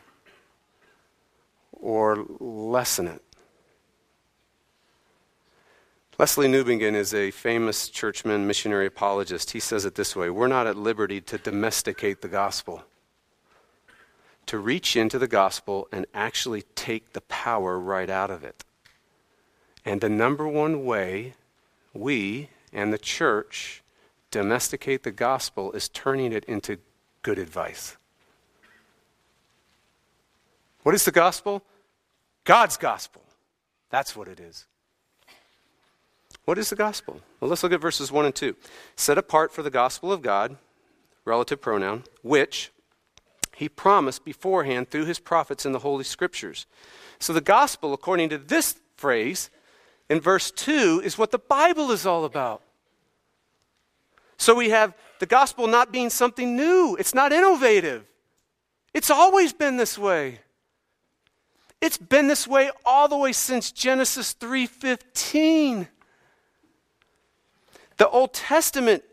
or 1.73 2.26
lessen 2.38 3.09
it. 3.09 3.23
Lesslie 6.19 6.47
Newbigin 6.47 6.95
is 6.95 7.14
a 7.14 7.31
famous 7.31 7.88
churchman, 7.88 8.47
missionary 8.47 8.87
apologist. 8.87 9.52
He 9.52 9.61
says 9.61 9.87
it 9.87 9.95
this 9.95 10.14
way 10.14 10.28
We're 10.28 10.47
not 10.47 10.66
at 10.66 10.76
liberty 10.76 11.23
to 11.23 11.38
domesticate 11.38 12.21
the 12.21 12.28
gospel, 12.28 12.85
to 14.47 14.59
reach 14.59 14.95
into 14.95 15.19
the 15.19 15.26
gospel 15.26 15.88
and 15.90 16.04
actually 16.12 16.62
take 16.75 17.14
the 17.14 17.23
power 17.23 17.78
right 17.78 18.11
out 18.11 18.31
of 18.31 18.45
it. 18.45 18.62
And 19.87 20.00
the 20.00 20.11
number 20.11 20.47
one 20.47 20.85
way 20.85 21.33
we 21.95 22.50
and 22.75 22.92
the 22.92 22.99
church 22.99 23.83
domesticate 24.31 25.04
the 25.04 25.12
gospel 25.12 25.73
is 25.73 25.88
turning 25.88 26.33
it 26.33 26.45
into 26.45 26.76
good 27.23 27.38
advice. 27.38 27.97
What 30.83 30.95
is 30.95 31.04
the 31.04 31.11
gospel? 31.11 31.62
God's 32.45 32.76
gospel. 32.76 33.23
That's 33.88 34.14
what 34.14 34.28
it 34.28 34.40
is. 34.40 34.66
What 36.44 36.58
is 36.58 36.70
the 36.70 36.76
gospel? 36.76 37.20
Well, 37.40 37.49
let's 37.49 37.62
look 37.62 37.72
at 37.72 37.80
verses 37.80 38.11
1 38.11 38.25
and 38.25 38.34
2. 38.34 38.56
Set 38.96 39.18
apart 39.18 39.52
for 39.52 39.62
the 39.62 39.70
gospel 39.70 40.12
of 40.12 40.22
God, 40.22 40.56
relative 41.25 41.61
pronoun, 41.61 42.04
which 42.22 42.72
he 43.54 43.68
promised 43.68 44.25
beforehand 44.25 44.90
through 44.90 45.04
his 45.04 45.18
prophets 45.18 45.64
in 45.64 45.72
the 45.72 45.78
Holy 45.80 46.04
Scriptures. 46.04 46.66
So 47.20 47.32
the 47.32 47.40
gospel, 47.40 47.92
according 47.92 48.30
to 48.30 48.38
this 48.38 48.80
phrase 48.96 49.50
in 50.08 50.20
verse 50.20 50.50
2, 50.50 51.02
is 51.04 51.16
what 51.16 51.30
the 51.30 51.38
Bible 51.38 51.90
is 51.92 52.04
all 52.06 52.25
about. 52.25 52.62
So 54.37 54.54
we 54.56 54.70
have 54.70 54.94
the 55.20 55.26
gospel 55.26 55.68
not 55.68 55.92
being 55.92 56.11
something 56.11 56.56
new, 56.56 56.96
it's 56.99 57.14
not 57.14 57.32
innovative. 57.32 58.04
It's 58.92 59.11
always 59.11 59.52
been 59.52 59.76
this 59.76 59.96
way. 59.96 60.40
It's 61.80 61.99
been 61.99 62.26
this 62.28 62.46
way 62.46 62.70
all 62.84 63.08
the 63.08 63.16
way 63.16 63.32
since 63.32 63.70
Genesis 63.70 64.34
3:15. 64.34 65.88
The 68.02 68.09
Old 68.09 68.32
Testament 68.35 69.04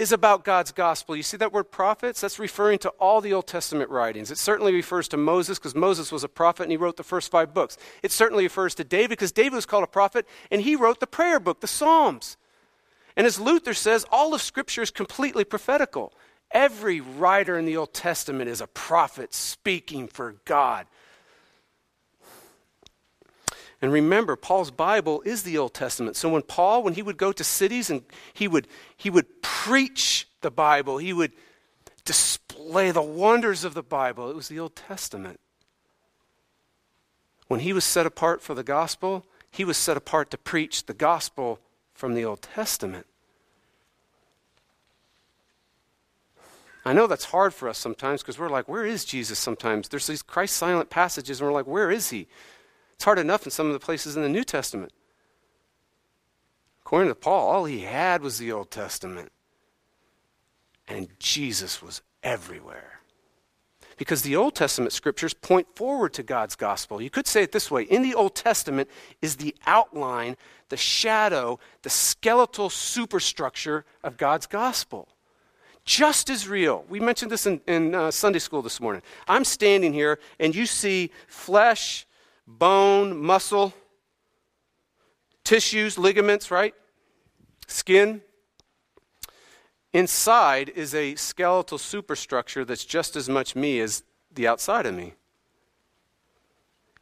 is 0.00 0.10
about 0.10 0.42
God's 0.42 0.72
gospel. 0.72 1.14
You 1.14 1.22
see 1.22 1.36
that 1.36 1.52
word 1.52 1.70
prophets? 1.70 2.20
That's 2.22 2.40
referring 2.40 2.80
to 2.80 2.88
all 2.98 3.20
the 3.20 3.32
Old 3.32 3.46
Testament 3.46 3.88
writings. 3.88 4.32
It 4.32 4.38
certainly 4.38 4.74
refers 4.74 5.06
to 5.10 5.16
Moses 5.16 5.60
because 5.60 5.76
Moses 5.76 6.10
was 6.10 6.24
a 6.24 6.28
prophet 6.28 6.64
and 6.64 6.72
he 6.72 6.76
wrote 6.76 6.96
the 6.96 7.04
first 7.04 7.30
five 7.30 7.54
books. 7.54 7.78
It 8.02 8.10
certainly 8.10 8.42
refers 8.42 8.74
to 8.74 8.82
David 8.82 9.10
because 9.10 9.30
David 9.30 9.54
was 9.54 9.64
called 9.64 9.84
a 9.84 9.86
prophet 9.86 10.26
and 10.50 10.60
he 10.60 10.74
wrote 10.74 10.98
the 10.98 11.06
prayer 11.06 11.38
book, 11.38 11.60
the 11.60 11.68
Psalms. 11.68 12.36
And 13.14 13.28
as 13.28 13.38
Luther 13.38 13.74
says, 13.74 14.04
all 14.10 14.34
of 14.34 14.42
Scripture 14.42 14.82
is 14.82 14.90
completely 14.90 15.44
prophetical. 15.44 16.12
Every 16.50 17.00
writer 17.00 17.56
in 17.56 17.64
the 17.64 17.76
Old 17.76 17.94
Testament 17.94 18.50
is 18.50 18.60
a 18.60 18.66
prophet 18.66 19.34
speaking 19.34 20.08
for 20.08 20.34
God. 20.46 20.88
And 23.82 23.92
remember, 23.92 24.36
Paul's 24.36 24.70
Bible 24.70 25.22
is 25.22 25.42
the 25.42 25.58
Old 25.58 25.74
Testament. 25.74 26.16
So 26.16 26.28
when 26.28 26.42
Paul, 26.42 26.84
when 26.84 26.94
he 26.94 27.02
would 27.02 27.16
go 27.16 27.32
to 27.32 27.42
cities 27.42 27.90
and 27.90 28.02
he 28.32 28.46
would, 28.46 28.68
he 28.96 29.10
would 29.10 29.42
preach 29.42 30.28
the 30.40 30.52
Bible, 30.52 30.98
he 30.98 31.12
would 31.12 31.32
display 32.04 32.92
the 32.92 33.02
wonders 33.02 33.64
of 33.64 33.74
the 33.74 33.82
Bible, 33.82 34.30
it 34.30 34.36
was 34.36 34.46
the 34.48 34.60
Old 34.60 34.76
Testament. 34.76 35.40
When 37.48 37.60
he 37.60 37.72
was 37.72 37.84
set 37.84 38.06
apart 38.06 38.40
for 38.40 38.54
the 38.54 38.62
gospel, 38.62 39.26
he 39.50 39.64
was 39.64 39.76
set 39.76 39.96
apart 39.96 40.30
to 40.30 40.38
preach 40.38 40.86
the 40.86 40.94
gospel 40.94 41.58
from 41.92 42.14
the 42.14 42.24
Old 42.24 42.40
Testament. 42.40 43.06
I 46.84 46.92
know 46.92 47.06
that's 47.06 47.26
hard 47.26 47.52
for 47.52 47.68
us 47.68 47.78
sometimes 47.78 48.22
because 48.22 48.38
we're 48.38 48.48
like, 48.48 48.68
where 48.68 48.84
is 48.86 49.04
Jesus 49.04 49.38
sometimes? 49.38 49.88
There's 49.88 50.06
these 50.06 50.22
Christ 50.22 50.56
silent 50.56 50.88
passages, 50.88 51.40
and 51.40 51.48
we're 51.48 51.54
like, 51.54 51.66
where 51.66 51.90
is 51.90 52.10
he? 52.10 52.28
It's 53.02 53.04
hard 53.04 53.18
enough 53.18 53.44
in 53.44 53.50
some 53.50 53.66
of 53.66 53.72
the 53.72 53.80
places 53.80 54.14
in 54.14 54.22
the 54.22 54.28
New 54.28 54.44
Testament. 54.44 54.92
According 56.82 57.08
to 57.08 57.16
Paul, 57.16 57.48
all 57.48 57.64
he 57.64 57.80
had 57.80 58.22
was 58.22 58.38
the 58.38 58.52
Old 58.52 58.70
Testament. 58.70 59.32
And 60.86 61.08
Jesus 61.18 61.82
was 61.82 62.00
everywhere. 62.22 63.00
Because 63.96 64.22
the 64.22 64.36
Old 64.36 64.54
Testament 64.54 64.92
scriptures 64.92 65.34
point 65.34 65.66
forward 65.74 66.12
to 66.12 66.22
God's 66.22 66.54
gospel. 66.54 67.02
You 67.02 67.10
could 67.10 67.26
say 67.26 67.42
it 67.42 67.50
this 67.50 67.72
way 67.72 67.82
In 67.82 68.02
the 68.02 68.14
Old 68.14 68.36
Testament 68.36 68.88
is 69.20 69.34
the 69.34 69.56
outline, 69.66 70.36
the 70.68 70.76
shadow, 70.76 71.58
the 71.82 71.90
skeletal 71.90 72.70
superstructure 72.70 73.84
of 74.04 74.16
God's 74.16 74.46
gospel. 74.46 75.08
Just 75.84 76.30
as 76.30 76.46
real. 76.46 76.84
We 76.88 77.00
mentioned 77.00 77.32
this 77.32 77.46
in, 77.46 77.62
in 77.66 77.96
uh, 77.96 78.12
Sunday 78.12 78.38
school 78.38 78.62
this 78.62 78.80
morning. 78.80 79.02
I'm 79.26 79.44
standing 79.44 79.92
here, 79.92 80.20
and 80.38 80.54
you 80.54 80.66
see 80.66 81.10
flesh 81.26 82.06
bone, 82.46 83.16
muscle, 83.16 83.72
tissues, 85.44 85.98
ligaments, 85.98 86.50
right? 86.50 86.74
Skin. 87.66 88.22
Inside 89.92 90.70
is 90.70 90.94
a 90.94 91.14
skeletal 91.16 91.78
superstructure 91.78 92.64
that's 92.64 92.84
just 92.84 93.16
as 93.16 93.28
much 93.28 93.54
me 93.54 93.80
as 93.80 94.02
the 94.32 94.48
outside 94.48 94.86
of 94.86 94.94
me. 94.94 95.14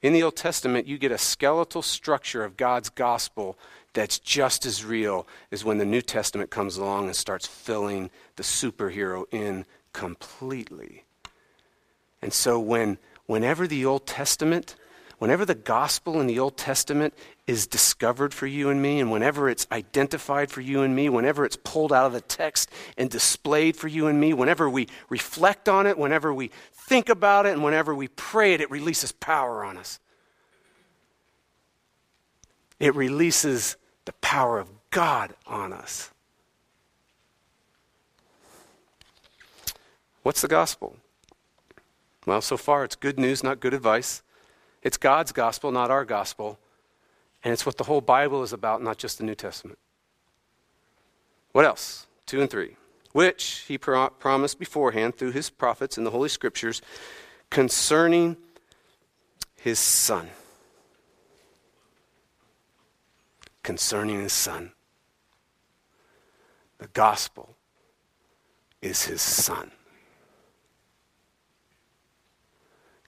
In 0.03 0.13
the 0.13 0.23
Old 0.23 0.37
Testament, 0.37 0.87
you 0.87 0.99
get 0.99 1.13
a 1.13 1.19
skeletal 1.19 1.83
structure 1.83 2.43
of 2.43 2.57
God's 2.57 2.89
gospel 2.89 3.59
that's 3.93 4.19
just 4.19 4.65
as 4.65 4.85
real 4.85 5.27
as 5.53 5.65
when 5.65 5.79
the 5.79 5.85
New 5.85 6.01
Testament 6.01 6.51
comes 6.51 6.77
along 6.77 7.07
and 7.07 7.17
starts 7.17 7.47
filling 7.47 8.11
the 8.37 8.43
superhero 8.43 9.25
in 9.31 9.67
completely. 9.93 11.05
And 12.23 12.33
so 12.33 12.59
when 12.59 12.99
whenever 13.27 13.67
the 13.67 13.85
Old 13.85 14.07
Testament 14.07 14.75
whenever 15.21 15.45
the 15.45 15.55
gospel 15.55 16.19
in 16.19 16.27
the 16.27 16.39
Old 16.39 16.57
Testament 16.57 17.13
is 17.47 17.67
discovered 17.67 18.33
for 18.33 18.47
you 18.47 18.71
and 18.71 18.81
me, 18.81 19.01
and 19.01 19.13
whenever 19.13 19.51
it's 19.51 19.67
identified 19.71 20.51
for 20.51 20.63
you 20.63 20.81
and 20.81 20.97
me, 20.97 21.11
whenever 21.11 21.45
it's 21.45 21.57
pulled 21.57 21.93
out 21.93 22.07
of 22.07 22.15
the 22.15 22.23
text 22.23 22.71
and 22.97 23.11
displayed 23.11 23.77
for 23.77 23.87
you 23.87 24.07
and 24.07 24.19
me, 24.19 24.33
whenever 24.33 24.69
we 24.69 24.89
reflect 25.11 25.69
on 25.69 25.87
it, 25.87 25.99
whenever 25.99 26.33
we 26.33 26.51
think 26.73 27.11
about 27.11 27.45
it, 27.45 27.53
and 27.53 27.63
whenever 27.63 27.95
we 27.95 28.09
pray 28.09 28.55
it, 28.55 28.63
it 28.63 28.71
releases 28.71 29.13
power 29.13 29.63
on 29.63 29.77
us. 29.77 30.01
It 32.79 32.95
releases 32.95 33.77
the 34.07 34.15
power 34.15 34.59
of 34.59 34.71
God 34.89 35.35
on 35.47 35.75
us. 35.75 36.11
What's 40.23 40.41
the 40.41 40.49
gospel? 40.49 40.97
Well, 42.25 42.41
so 42.41 42.57
far 42.57 42.85
it's 42.85 42.97
good 42.97 43.19
news, 43.19 43.45
not 43.45 43.61
good 43.61 43.75
advice. 43.75 44.23
It's 44.83 44.97
God's 44.97 45.33
gospel, 45.33 45.73
not 45.73 45.91
our 45.91 46.05
gospel. 46.05 46.59
And 47.43 47.53
it's 47.53 47.65
what 47.65 47.77
the 47.77 47.85
whole 47.85 48.01
Bible 48.01 48.43
is 48.43 48.53
about, 48.53 48.83
not 48.83 48.99
just 48.99 49.19
the 49.19 49.25
New 49.25 49.35
Testament. 49.35 49.79
What 51.53 51.65
else? 51.65 52.07
Two 52.27 52.41
and 52.41 52.51
three. 52.51 52.77
Which 53.13 53.65
he 53.67 53.77
pro- 53.77 54.11
promised 54.11 54.59
beforehand 54.59 55.17
through 55.17 55.33
his 55.33 55.51
prophets 55.51 55.99
in 55.99 56.05
the 56.05 56.11
Holy 56.11 56.29
Scriptures 56.29 56.81
concerning 57.51 58.37
his 59.57 59.79
Son. 59.79 60.29
Concerning 63.63 64.21
his 64.21 64.33
Son. 64.33 64.73
The 66.79 66.89
gospel 66.89 67.57
is 68.81 69.05
his 69.05 69.21
Son. 69.21 69.71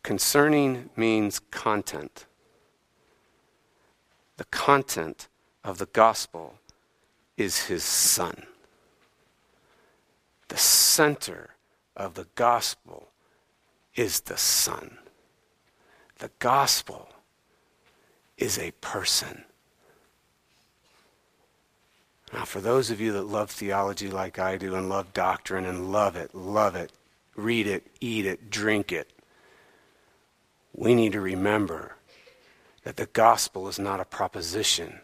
Concerning 0.02 0.90
means 0.96 1.38
content. 1.38 2.26
The 4.36 4.44
content 4.46 5.28
of 5.62 5.78
the 5.78 5.86
gospel 5.86 6.58
is 7.36 7.66
his 7.66 7.84
son. 7.84 8.46
The 10.48 10.58
center 10.58 11.50
of 11.96 12.14
the 12.14 12.26
gospel 12.34 13.08
is 13.94 14.20
the 14.20 14.36
son. 14.36 14.98
The 16.18 16.30
gospel 16.38 17.08
is 18.36 18.58
a 18.58 18.72
person. 18.80 19.44
Now, 22.32 22.44
for 22.44 22.60
those 22.60 22.90
of 22.90 23.00
you 23.00 23.12
that 23.12 23.24
love 23.24 23.50
theology 23.50 24.08
like 24.08 24.38
I 24.38 24.56
do 24.56 24.74
and 24.74 24.88
love 24.88 25.12
doctrine 25.12 25.66
and 25.66 25.92
love 25.92 26.16
it, 26.16 26.34
love 26.34 26.74
it, 26.74 26.90
read 27.36 27.66
it, 27.66 27.86
eat 28.00 28.24
it, 28.24 28.50
drink 28.50 28.90
it, 28.90 29.12
we 30.74 30.94
need 30.94 31.12
to 31.12 31.20
remember 31.20 31.96
that 32.84 32.96
the 32.96 33.06
gospel 33.06 33.68
is 33.68 33.78
not 33.78 34.00
a 34.00 34.04
proposition, 34.04 35.00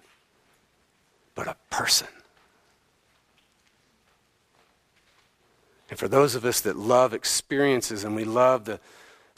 but 1.35 1.47
a 1.47 1.57
person. 1.71 2.09
And 5.91 5.99
for 5.99 6.09
those 6.09 6.35
of 6.35 6.45
us 6.45 6.61
that 6.63 6.77
love 6.77 7.15
experiences 7.15 8.05
and 8.05 8.15
we 8.15 8.25
love 8.25 8.65
the, 8.65 8.81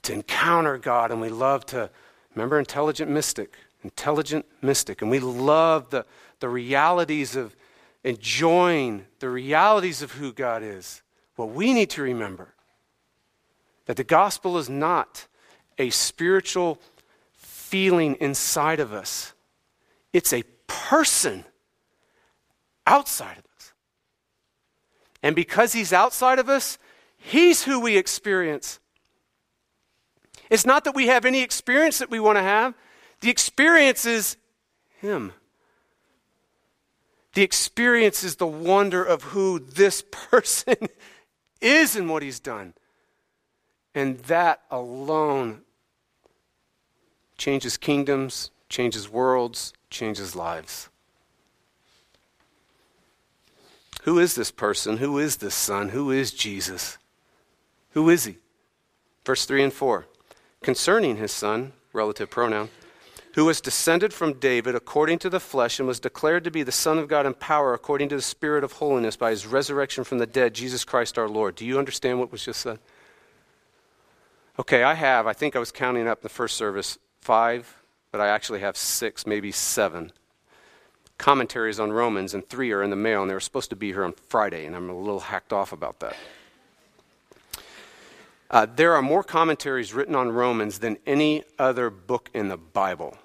to 0.02 0.12
encounter 0.12 0.78
God 0.78 1.10
and 1.10 1.20
we 1.20 1.28
love 1.28 1.64
to, 1.66 1.90
remember, 2.34 2.58
intelligent 2.58 3.10
mystic, 3.10 3.54
intelligent 3.84 4.46
mystic, 4.62 5.02
and 5.02 5.10
we 5.10 5.20
love 5.20 5.90
the, 5.90 6.04
the 6.40 6.48
realities 6.48 7.36
of 7.36 7.54
enjoying 8.02 9.04
the 9.18 9.28
realities 9.28 10.02
of 10.02 10.12
who 10.12 10.32
God 10.32 10.62
is. 10.62 11.02
What 11.36 11.50
we 11.50 11.72
need 11.72 11.90
to 11.90 12.02
remember 12.02 12.54
that 13.86 13.96
the 13.96 14.04
gospel 14.04 14.58
is 14.58 14.68
not 14.68 15.26
a 15.80 15.90
spiritual 15.90 16.78
feeling 17.32 18.16
inside 18.20 18.80
of 18.80 18.92
us, 18.92 19.32
it's 20.12 20.32
a 20.32 20.42
person 20.66 21.44
outside 22.86 23.38
of 23.38 23.44
us. 23.56 23.72
And 25.22 25.34
because 25.34 25.72
he's 25.72 25.92
outside 25.92 26.38
of 26.38 26.48
us, 26.48 26.78
he's 27.16 27.64
who 27.64 27.80
we 27.80 27.96
experience. 27.96 28.78
It's 30.50 30.66
not 30.66 30.84
that 30.84 30.94
we 30.94 31.06
have 31.06 31.24
any 31.24 31.42
experience 31.42 31.98
that 31.98 32.10
we 32.10 32.20
want 32.20 32.36
to 32.36 32.42
have, 32.42 32.74
the 33.20 33.30
experience 33.30 34.06
is 34.06 34.36
him. 35.00 35.32
The 37.34 37.42
experience 37.42 38.24
is 38.24 38.36
the 38.36 38.46
wonder 38.46 39.04
of 39.04 39.22
who 39.22 39.60
this 39.60 40.02
person 40.10 40.76
is 41.60 41.96
and 41.96 42.10
what 42.10 42.22
he's 42.22 42.40
done. 42.40 42.74
And 43.94 44.18
that 44.20 44.62
alone 44.70 45.62
changes 47.40 47.78
kingdoms, 47.78 48.50
changes 48.68 49.08
worlds, 49.08 49.72
changes 49.88 50.36
lives. 50.36 50.90
Who 54.02 54.18
is 54.18 54.34
this 54.34 54.50
person? 54.50 54.98
Who 54.98 55.18
is 55.18 55.38
this 55.38 55.54
son? 55.54 55.88
Who 55.88 56.10
is 56.10 56.32
Jesus? 56.32 56.98
Who 57.92 58.10
is 58.10 58.24
he? 58.24 58.36
Verse 59.24 59.46
3 59.46 59.64
and 59.64 59.72
4. 59.72 60.06
Concerning 60.62 61.16
his 61.16 61.32
son, 61.32 61.72
relative 61.94 62.28
pronoun, 62.30 62.68
who 63.34 63.46
was 63.46 63.62
descended 63.62 64.12
from 64.12 64.34
David 64.34 64.74
according 64.74 65.18
to 65.20 65.30
the 65.30 65.40
flesh 65.40 65.78
and 65.78 65.88
was 65.88 66.00
declared 66.00 66.44
to 66.44 66.50
be 66.50 66.62
the 66.62 66.72
Son 66.72 66.98
of 66.98 67.08
God 67.08 67.24
in 67.24 67.32
power 67.32 67.72
according 67.72 68.10
to 68.10 68.16
the 68.16 68.22
Spirit 68.22 68.64
of 68.64 68.72
holiness 68.72 69.16
by 69.16 69.30
his 69.30 69.46
resurrection 69.46 70.04
from 70.04 70.18
the 70.18 70.26
dead, 70.26 70.52
Jesus 70.52 70.84
Christ 70.84 71.16
our 71.16 71.28
Lord. 71.28 71.54
Do 71.54 71.64
you 71.64 71.78
understand 71.78 72.18
what 72.18 72.32
was 72.32 72.44
just 72.44 72.60
said? 72.60 72.78
Okay, 74.58 74.82
I 74.82 74.94
have, 74.94 75.26
I 75.26 75.32
think 75.32 75.56
I 75.56 75.58
was 75.58 75.70
counting 75.70 76.06
up 76.06 76.18
in 76.18 76.22
the 76.22 76.28
first 76.28 76.56
service, 76.56 76.98
five, 77.20 77.76
but 78.12 78.20
I 78.20 78.28
actually 78.28 78.60
have 78.60 78.76
six, 78.76 79.26
maybe 79.26 79.52
seven 79.52 80.12
commentaries 81.20 81.78
on 81.78 81.92
Romans, 81.92 82.34
and 82.34 82.48
three 82.48 82.72
are 82.72 82.82
in 82.82 82.90
the 82.90 82.96
mail, 82.96 83.20
and 83.20 83.30
they 83.30 83.34
were 83.34 83.40
supposed 83.40 83.70
to 83.70 83.76
be 83.76 83.88
here 83.88 84.04
on 84.04 84.14
Friday, 84.28 84.64
and 84.64 84.74
I'm 84.74 84.88
a 84.88 84.98
little 84.98 85.20
hacked 85.20 85.52
off 85.52 85.72
about 85.72 86.00
that. 86.00 86.16
Uh, 88.50 88.66
there 88.74 88.94
are 88.94 89.02
more 89.02 89.22
commentaries 89.22 89.94
written 89.94 90.14
on 90.14 90.32
Romans 90.32 90.80
than 90.80 90.96
any 91.06 91.44
other 91.58 91.90
book 91.90 92.30
in 92.34 92.48
the 92.48 92.56
Bible. 92.56 93.16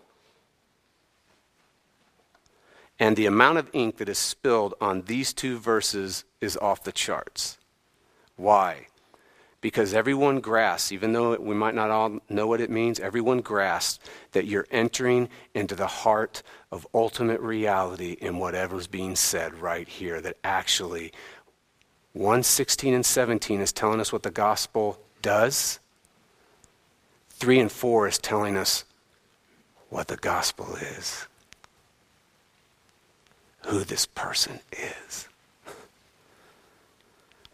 And 2.99 3.15
the 3.15 3.25
amount 3.25 3.57
of 3.57 3.69
ink 3.73 3.97
that 3.97 4.07
is 4.09 4.19
spilled 4.19 4.75
on 4.79 5.03
these 5.03 5.33
two 5.33 5.57
verses 5.57 6.25
is 6.41 6.57
off 6.57 6.83
the 6.83 6.91
charts. 6.91 7.57
Why? 8.35 8.87
Because 9.65 9.95
everyone 9.95 10.41
grasps, 10.41 10.91
even 10.91 11.11
though 11.11 11.35
we 11.37 11.55
might 11.55 11.73
not 11.73 11.89
all 11.89 12.19
know 12.29 12.45
what 12.45 12.61
it 12.61 12.69
means, 12.69 12.99
everyone 12.99 13.41
grasps 13.41 13.99
that 14.33 14.45
you're 14.45 14.67
entering 14.69 15.27
into 15.55 15.73
the 15.73 15.87
heart 15.87 16.43
of 16.71 16.85
ultimate 16.93 17.41
reality 17.41 18.15
in 18.21 18.37
whatever's 18.37 18.85
being 18.85 19.15
said 19.15 19.55
right 19.55 19.87
here. 19.87 20.21
That 20.21 20.37
actually, 20.43 21.11
1 22.13 22.43
16 22.43 22.93
and 22.93 23.03
17 23.03 23.59
is 23.59 23.71
telling 23.71 23.99
us 23.99 24.13
what 24.13 24.21
the 24.21 24.29
gospel 24.29 24.99
does, 25.23 25.79
3 27.31 27.61
and 27.61 27.71
4 27.71 28.07
is 28.07 28.19
telling 28.19 28.55
us 28.57 28.85
what 29.89 30.09
the 30.09 30.17
gospel 30.17 30.75
is, 30.75 31.25
who 33.65 33.83
this 33.83 34.05
person 34.05 34.59
is. 34.71 35.27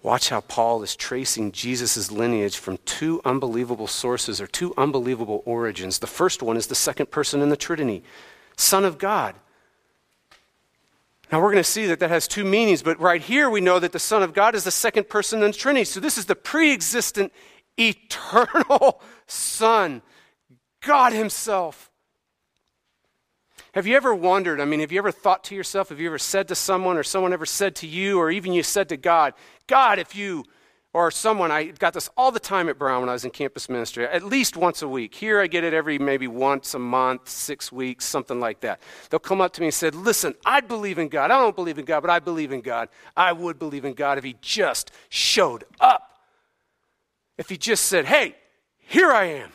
Watch 0.04 0.30
how 0.30 0.42
Paul 0.42 0.82
is 0.82 0.96
tracing 0.96 1.52
Jesus' 1.52 2.12
lineage 2.12 2.58
from 2.58 2.80
two 2.86 3.22
unbelievable 3.24 3.88
sources 3.88 4.42
or 4.42 4.48
two 4.48 4.74
unbelievable 4.76 5.44
origins. 5.46 6.00
The 6.00 6.08
first 6.08 6.42
one 6.42 6.58
is 6.58 6.68
the 6.68 6.76
second 6.76 7.12
person 7.12 7.42
in 7.42 7.50
the 7.50 7.58
Trinity, 7.58 8.04
Son 8.58 8.84
of 8.84 8.98
God. 8.98 9.36
Now 11.32 11.40
we're 11.40 11.52
going 11.52 11.58
to 11.58 11.64
see 11.64 11.86
that 11.86 12.00
that 12.00 12.10
has 12.10 12.28
two 12.28 12.44
meanings, 12.44 12.82
but 12.82 13.00
right 13.00 13.22
here 13.22 13.50
we 13.50 13.62
know 13.62 13.78
that 13.78 13.92
the 13.92 14.00
Son 14.00 14.24
of 14.24 14.34
God 14.34 14.56
is 14.56 14.64
the 14.64 14.72
second 14.72 15.08
person 15.08 15.44
in 15.44 15.52
the 15.52 15.58
Trinity. 15.58 15.86
So 15.86 16.00
this 16.00 16.18
is 16.18 16.26
the 16.26 16.36
pre 16.36 16.74
existent, 16.74 17.32
eternal 17.78 19.02
Son, 19.28 20.02
God 20.82 21.14
Himself. 21.14 21.91
Have 23.74 23.88
you 23.88 23.96
ever 23.96 24.14
wondered? 24.14 24.60
I 24.60 24.66
mean, 24.66 24.82
have 24.82 24.92
you 24.92 24.98
ever 24.98 25.12
thought 25.12 25.46
to 25.46 25.56
yourself, 25.56 25.90
have 25.90 26.00
you 26.00 26.08
ever 26.08 26.18
said 26.18 26.50
to 26.50 26.56
someone, 26.56 26.98
or 26.98 27.04
someone 27.04 27.32
ever 27.32 27.46
said 27.46 27.76
to 27.78 27.88
you, 27.88 28.20
or 28.20 28.30
even 28.30 28.52
you 28.52 28.64
said 28.64 28.90
to 28.90 28.98
God, 28.98 29.34
God, 29.68 29.98
if 29.98 30.14
you, 30.14 30.44
or 30.92 31.10
someone, 31.10 31.52
I 31.52 31.66
got 31.66 31.94
this 31.94 32.10
all 32.18 32.32
the 32.32 32.40
time 32.40 32.68
at 32.68 32.78
Brown 32.78 33.00
when 33.00 33.08
I 33.10 33.14
was 33.14 33.24
in 33.24 33.32
campus 33.32 33.70
ministry, 33.70 34.06
at 34.06 34.24
least 34.24 34.58
once 34.58 34.82
a 34.82 34.90
week. 34.90 35.16
Here 35.16 35.40
I 35.40 35.48
get 35.48 35.64
it 35.64 35.74
every 35.74 35.98
maybe 35.98 36.28
once 36.28 36.74
a 36.74 36.80
month, 36.80 37.30
six 37.30 37.72
weeks, 37.72 38.04
something 38.04 38.42
like 38.42 38.60
that. 38.60 38.82
They'll 39.10 39.22
come 39.22 39.40
up 39.40 39.54
to 39.54 39.62
me 39.62 39.68
and 39.68 39.74
say, 39.74 39.90
Listen, 39.90 40.36
I 40.46 40.60
believe 40.60 41.00
in 41.00 41.08
God. 41.08 41.32
I 41.32 41.40
don't 41.40 41.56
believe 41.56 41.80
in 41.80 41.86
God, 41.86 42.02
but 42.02 42.10
I 42.10 42.20
believe 42.20 42.52
in 42.52 42.60
God. 42.60 42.90
I 43.16 43.32
would 43.32 43.58
believe 43.58 43.86
in 43.86 43.94
God 43.94 44.18
if 44.18 44.26
He 44.26 44.36
just 44.42 44.92
showed 45.08 45.64
up. 45.80 46.12
If 47.38 47.48
He 47.48 47.56
just 47.56 47.86
said, 47.86 48.04
Hey, 48.04 48.36
here 48.80 49.14
I 49.14 49.26
am. 49.26 49.52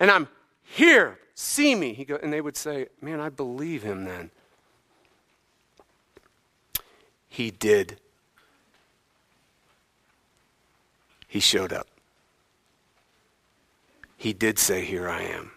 And 0.00 0.10
I'm 0.10 0.28
here 0.62 1.18
see 1.34 1.74
me. 1.74 1.92
He 1.94 2.04
go, 2.04 2.18
and 2.22 2.32
they 2.32 2.40
would 2.40 2.56
say, 2.56 2.88
Man, 3.00 3.20
I 3.20 3.28
believe 3.28 3.82
him 3.82 4.04
then. 4.04 4.30
He 7.28 7.50
did. 7.50 7.98
He 11.26 11.40
showed 11.40 11.72
up. 11.72 11.88
He 14.16 14.32
did 14.32 14.58
say, 14.58 14.84
Here 14.84 15.08
I 15.08 15.22
am. 15.22 15.50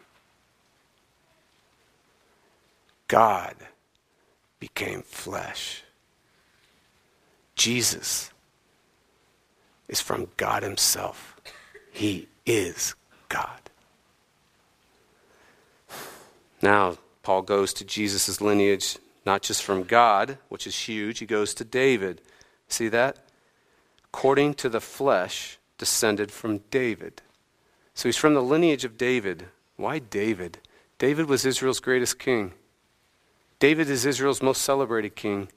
God 3.07 3.55
became 4.59 5.01
flesh. 5.03 5.83
Jesus 7.55 8.31
is 9.87 10.01
from 10.01 10.27
God 10.37 10.63
Himself. 10.63 11.35
He 11.91 12.27
is 12.45 12.95
God. 13.29 13.61
Now, 16.61 16.97
Paul 17.23 17.41
goes 17.41 17.73
to 17.73 17.85
Jesus' 17.85 18.41
lineage, 18.41 18.97
not 19.25 19.41
just 19.41 19.63
from 19.63 19.83
God, 19.83 20.37
which 20.49 20.65
is 20.65 20.75
huge, 20.75 21.19
he 21.19 21.25
goes 21.25 21.53
to 21.55 21.63
David. 21.63 22.21
See 22.67 22.87
that? 22.89 23.17
According 24.05 24.55
to 24.55 24.69
the 24.69 24.81
flesh, 24.81 25.57
descended 25.77 26.31
from 26.31 26.59
David. 26.71 27.21
So 27.93 28.07
he's 28.07 28.17
from 28.17 28.33
the 28.33 28.41
lineage 28.41 28.85
of 28.85 28.97
David. 28.97 29.45
Why 29.75 29.99
David? 29.99 30.59
David 30.97 31.27
was 31.27 31.45
Israel's 31.45 31.79
greatest 31.79 32.17
king. 32.17 32.53
David 33.59 33.89
is 33.89 34.05
Israel's 34.05 34.41
most 34.41 34.61
celebrated 34.61 35.15
king. 35.15 35.49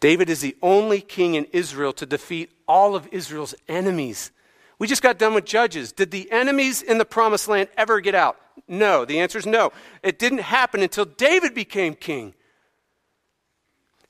David 0.00 0.30
is 0.30 0.40
the 0.40 0.56
only 0.62 1.00
king 1.00 1.34
in 1.34 1.46
Israel 1.46 1.92
to 1.94 2.06
defeat 2.06 2.50
all 2.68 2.94
of 2.94 3.08
Israel's 3.12 3.54
enemies. 3.68 4.30
We 4.78 4.86
just 4.86 5.02
got 5.02 5.18
done 5.18 5.34
with 5.34 5.44
Judges. 5.44 5.92
Did 5.92 6.10
the 6.10 6.30
enemies 6.30 6.82
in 6.82 6.98
the 6.98 7.04
promised 7.04 7.48
land 7.48 7.68
ever 7.76 8.00
get 8.00 8.14
out? 8.14 8.38
No. 8.68 9.04
The 9.04 9.20
answer 9.20 9.38
is 9.38 9.46
no. 9.46 9.72
It 10.02 10.18
didn't 10.18 10.38
happen 10.38 10.82
until 10.82 11.04
David 11.04 11.54
became 11.54 11.94
king. 11.94 12.34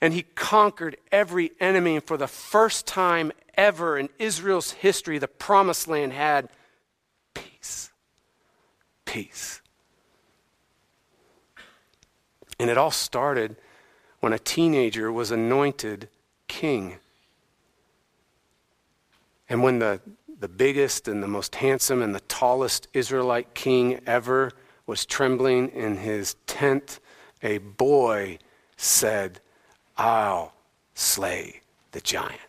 And 0.00 0.12
he 0.12 0.22
conquered 0.22 0.96
every 1.11 1.52
enemy. 1.61 1.96
And 1.96 2.04
for 2.04 2.16
the 2.16 2.28
first 2.28 2.87
time 2.87 3.33
ever 3.57 3.98
in 3.98 4.09
Israel's 4.18 4.72
history, 4.72 5.18
the 5.18 5.28
promised 5.28 5.88
land 5.88 6.12
had 6.12 6.48
peace. 7.33 7.90
Peace. 9.04 9.61
And 12.59 12.70
it 12.70 12.78
all 12.78 12.90
started 12.90 13.57
when 14.20 14.33
a 14.33 14.38
teenager 14.38 15.12
was 15.12 15.30
anointed 15.30 16.09
king. 16.48 16.98
And 19.48 19.62
when 19.62 19.78
the, 19.78 20.00
the 20.38 20.49
biggest 20.49 21.09
and 21.09 21.23
the 21.23 21.29
most 21.29 21.55
handsome 21.57 22.03
and 22.03 22.14
the 22.14 22.20
tallest 22.20 22.88
Israelite 22.92 23.55
king 23.55 24.01
ever 24.07 24.53
was 24.87 25.07
trembling 25.07 25.68
in 25.68 25.97
his 25.97 26.37
tent, 26.47 27.01
a 27.42 27.59
boy 27.59 28.38
said, 28.77 29.40
I'll 29.97 30.53
slay 30.94 31.61
the 31.92 32.01
giant. 32.01 32.40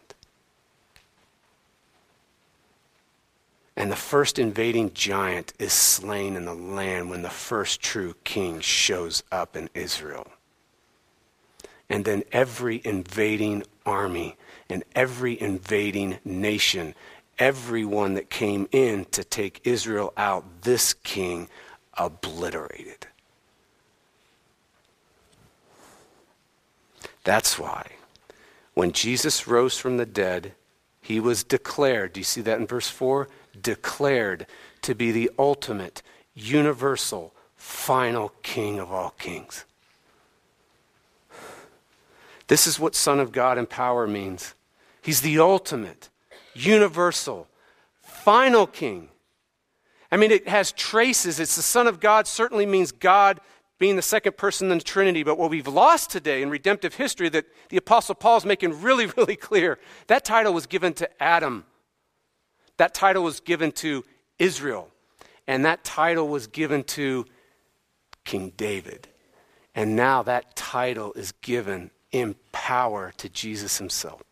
And 3.78 3.92
the 3.92 3.96
first 3.96 4.40
invading 4.40 4.94
giant 4.94 5.54
is 5.60 5.74
slain 5.74 6.36
in 6.36 6.46
the 6.46 6.54
land 6.54 7.10
when 7.10 7.22
the 7.22 7.30
first 7.30 7.82
true 7.82 8.16
king 8.24 8.62
shows 8.62 9.24
up 9.32 9.56
in 9.56 9.70
Israel. 9.74 10.28
And 11.90 12.06
then 12.06 12.24
every 12.32 12.82
invading 12.84 13.64
army 13.86 14.38
and 14.70 14.84
every 14.96 15.40
invading 15.40 16.18
nation, 16.24 16.96
everyone 17.38 18.14
that 18.16 18.30
came 18.30 18.68
in 18.72 19.06
to 19.06 19.24
take 19.24 19.62
Israel 19.64 20.14
out, 20.18 20.46
this 20.62 20.94
king 20.94 21.48
obliterated. 21.98 23.08
That's 27.24 27.58
why 27.58 27.88
when 28.76 28.92
Jesus 28.92 29.48
rose 29.48 29.78
from 29.78 29.98
the 29.98 30.06
dead, 30.06 30.54
he 31.02 31.20
was 31.20 31.44
declared. 31.44 32.14
Do 32.14 32.20
you 32.20 32.26
see 32.26 32.42
that 32.42 32.60
in 32.60 32.68
verse 32.68 32.90
4? 32.90 33.28
Declared 33.60 34.46
to 34.82 34.94
be 34.94 35.12
the 35.12 35.32
ultimate, 35.40 36.04
universal, 36.36 37.34
final 37.56 38.30
king 38.44 38.80
of 38.80 38.92
all 38.92 39.12
kings. 39.12 39.66
This 42.48 42.68
is 42.68 42.80
what 42.80 42.96
Son 42.96 43.20
of 43.20 43.32
God 43.32 43.58
in 43.58 43.66
power 43.66 44.06
means. 44.06 44.54
He's 45.02 45.22
the 45.22 45.40
ultimate, 45.40 46.10
universal, 46.56 47.48
final 48.02 48.66
king. 48.66 49.10
I 50.12 50.18
mean, 50.18 50.32
it 50.32 50.48
has 50.48 50.72
traces. 50.72 51.40
It's 51.40 51.56
the 51.56 51.62
Son 51.62 51.88
of 51.88 52.00
God, 52.00 52.26
certainly 52.26 52.66
means 52.66 52.92
God 52.92 53.40
being 53.78 53.96
the 53.96 54.02
second 54.02 54.38
person 54.38 54.72
in 54.72 54.78
the 54.78 54.84
Trinity. 54.84 55.24
But 55.24 55.38
what 55.38 55.50
we've 55.50 55.68
lost 55.68 56.10
today 56.10 56.42
in 56.42 56.50
redemptive 56.50 56.96
history 56.96 57.30
that 57.30 57.46
the 57.70 57.78
Apostle 57.78 58.16
Paul 58.16 58.38
is 58.38 58.46
making 58.46 58.82
really, 58.82 59.06
really 59.18 59.36
clear 59.36 59.78
that 60.08 60.24
title 60.24 60.54
was 60.54 60.66
given 60.66 60.94
to 60.94 61.24
Adam, 61.24 61.66
that 62.78 62.94
title 62.94 63.24
was 63.24 63.40
given 63.40 63.72
to 63.74 64.04
Israel, 64.40 64.90
and 65.48 65.66
that 65.66 65.84
title 65.84 66.28
was 66.28 66.48
given 66.48 66.84
to 66.84 67.26
King 68.24 68.54
David. 68.56 69.08
And 69.76 69.96
now 69.96 70.24
that 70.24 70.56
title 70.56 71.12
is 71.14 71.34
given 71.34 71.92
in 72.12 72.36
power 72.54 73.12
to 73.18 73.28
Jesus 73.28 73.78
himself. 73.78 74.24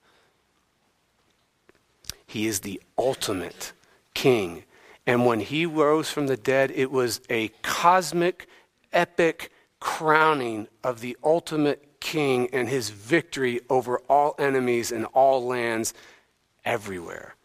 He 2.34 2.48
is 2.48 2.62
the 2.62 2.82
ultimate 2.98 3.74
king. 4.15 4.63
And 5.06 5.24
when 5.28 5.39
he 5.39 5.67
rose 5.67 6.10
from 6.10 6.26
the 6.26 6.36
dead, 6.36 6.72
it 6.72 6.89
was 6.89 7.22
a 7.30 7.50
cosmic 7.62 8.48
epic 8.91 9.52
crowning 9.80 10.67
of 10.84 11.00
the 11.00 11.15
ultimate 11.24 12.00
king 12.00 12.50
and 12.52 12.67
his 12.67 12.89
victory 12.89 13.62
over 13.69 14.00
all 14.10 14.34
enemies 14.39 14.91
and 14.91 15.06
all 15.13 15.46
lands 15.46 15.93
everywhere. 16.65 17.36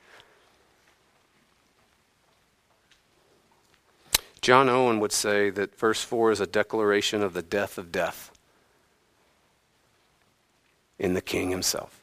John 4.41 4.71
Owen 4.71 5.01
would 5.01 5.13
say 5.13 5.51
that 5.51 5.79
verse 5.79 6.03
4 6.03 6.33
is 6.33 6.41
a 6.41 6.47
declaration 6.47 7.23
of 7.23 7.35
the 7.35 7.43
death 7.43 7.77
of 7.77 7.93
death 7.93 8.31
in 10.99 11.13
the 11.13 11.21
king 11.21 11.51
himself. 11.51 11.98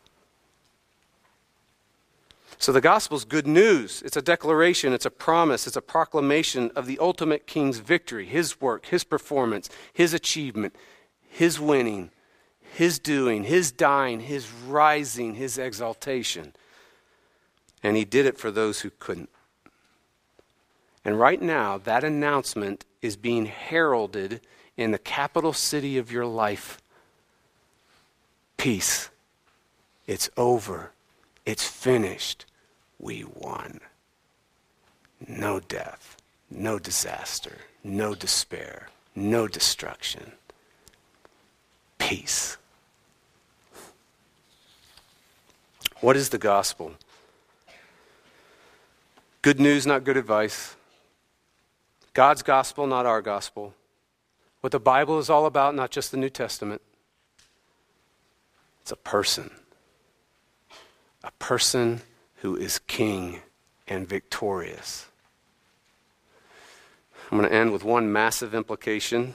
So 2.58 2.72
the 2.72 2.82
gospel 2.82 3.18
is 3.18 3.26
good 3.26 3.48
news. 3.48 4.02
It's 4.06 4.18
a 4.18 4.22
declaration, 4.22 4.94
it's 4.94 5.06
a 5.06 5.12
promise, 5.12 5.68
it's 5.68 5.76
a 5.76 5.82
proclamation 5.82 6.72
of 6.76 6.86
the 6.86 6.98
ultimate 7.00 7.48
king's 7.48 7.80
victory, 7.80 8.26
his 8.26 8.62
work, 8.62 8.88
his 8.88 9.04
performance, 9.04 9.70
his 9.94 10.14
achievement, 10.14 10.76
his 11.22 11.60
winning, 11.60 12.12
his 12.74 12.98
doing, 13.00 13.44
his 13.44 13.72
dying, 13.72 14.22
his 14.22 14.52
rising, 14.52 15.36
his 15.36 15.58
exaltation. 15.58 16.54
And 17.84 17.98
he 17.98 18.06
did 18.06 18.26
it 18.26 18.38
for 18.38 18.52
those 18.52 18.82
who 18.82 18.90
couldn't. 19.00 19.30
And 21.04 21.20
right 21.20 21.42
now, 21.42 21.78
that 21.78 22.04
announcement 22.04 22.84
is 23.02 23.16
being 23.16 23.46
heralded 23.46 24.42
in 24.76 24.92
the 24.92 24.98
capital 24.98 25.54
city 25.54 25.98
of 25.98 26.12
your 26.12 26.26
life. 26.26 26.82
Peace. 28.58 29.10
It's 30.08 30.30
over. 30.36 30.92
It's 31.46 31.68
finished. 31.68 32.46
We 33.00 33.24
won. 33.24 33.80
No 35.28 35.60
death, 35.60 36.18
no 36.50 36.80
disaster, 36.80 37.58
no 37.84 38.16
despair, 38.16 38.90
no 39.16 39.48
destruction. 39.48 40.34
Peace. 41.98 42.58
What 46.02 46.16
is 46.16 46.30
the 46.30 46.38
gospel? 46.38 46.94
Good 49.42 49.60
news, 49.60 49.86
not 49.86 50.04
good 50.04 50.18
advice. 50.18 50.76
God's 52.14 52.44
gospel, 52.44 52.88
not 52.88 53.06
our 53.06 53.22
gospel. 53.22 53.74
What 54.62 54.72
the 54.72 54.80
Bible 54.80 55.20
is 55.20 55.30
all 55.30 55.46
about, 55.46 55.76
not 55.76 55.92
just 55.92 56.12
the 56.12 56.18
New 56.18 56.30
Testament. 56.30 56.82
It's 58.82 58.92
a 58.92 58.96
person 58.96 59.52
a 61.26 61.32
person 61.40 62.02
who 62.38 62.56
is 62.56 62.78
king 62.80 63.42
and 63.88 64.08
victorious. 64.08 65.08
I'm 67.32 67.40
going 67.40 67.50
to 67.50 67.56
end 67.56 67.72
with 67.72 67.84
one 67.84 68.14
massive 68.14 68.54
implication, 68.54 69.34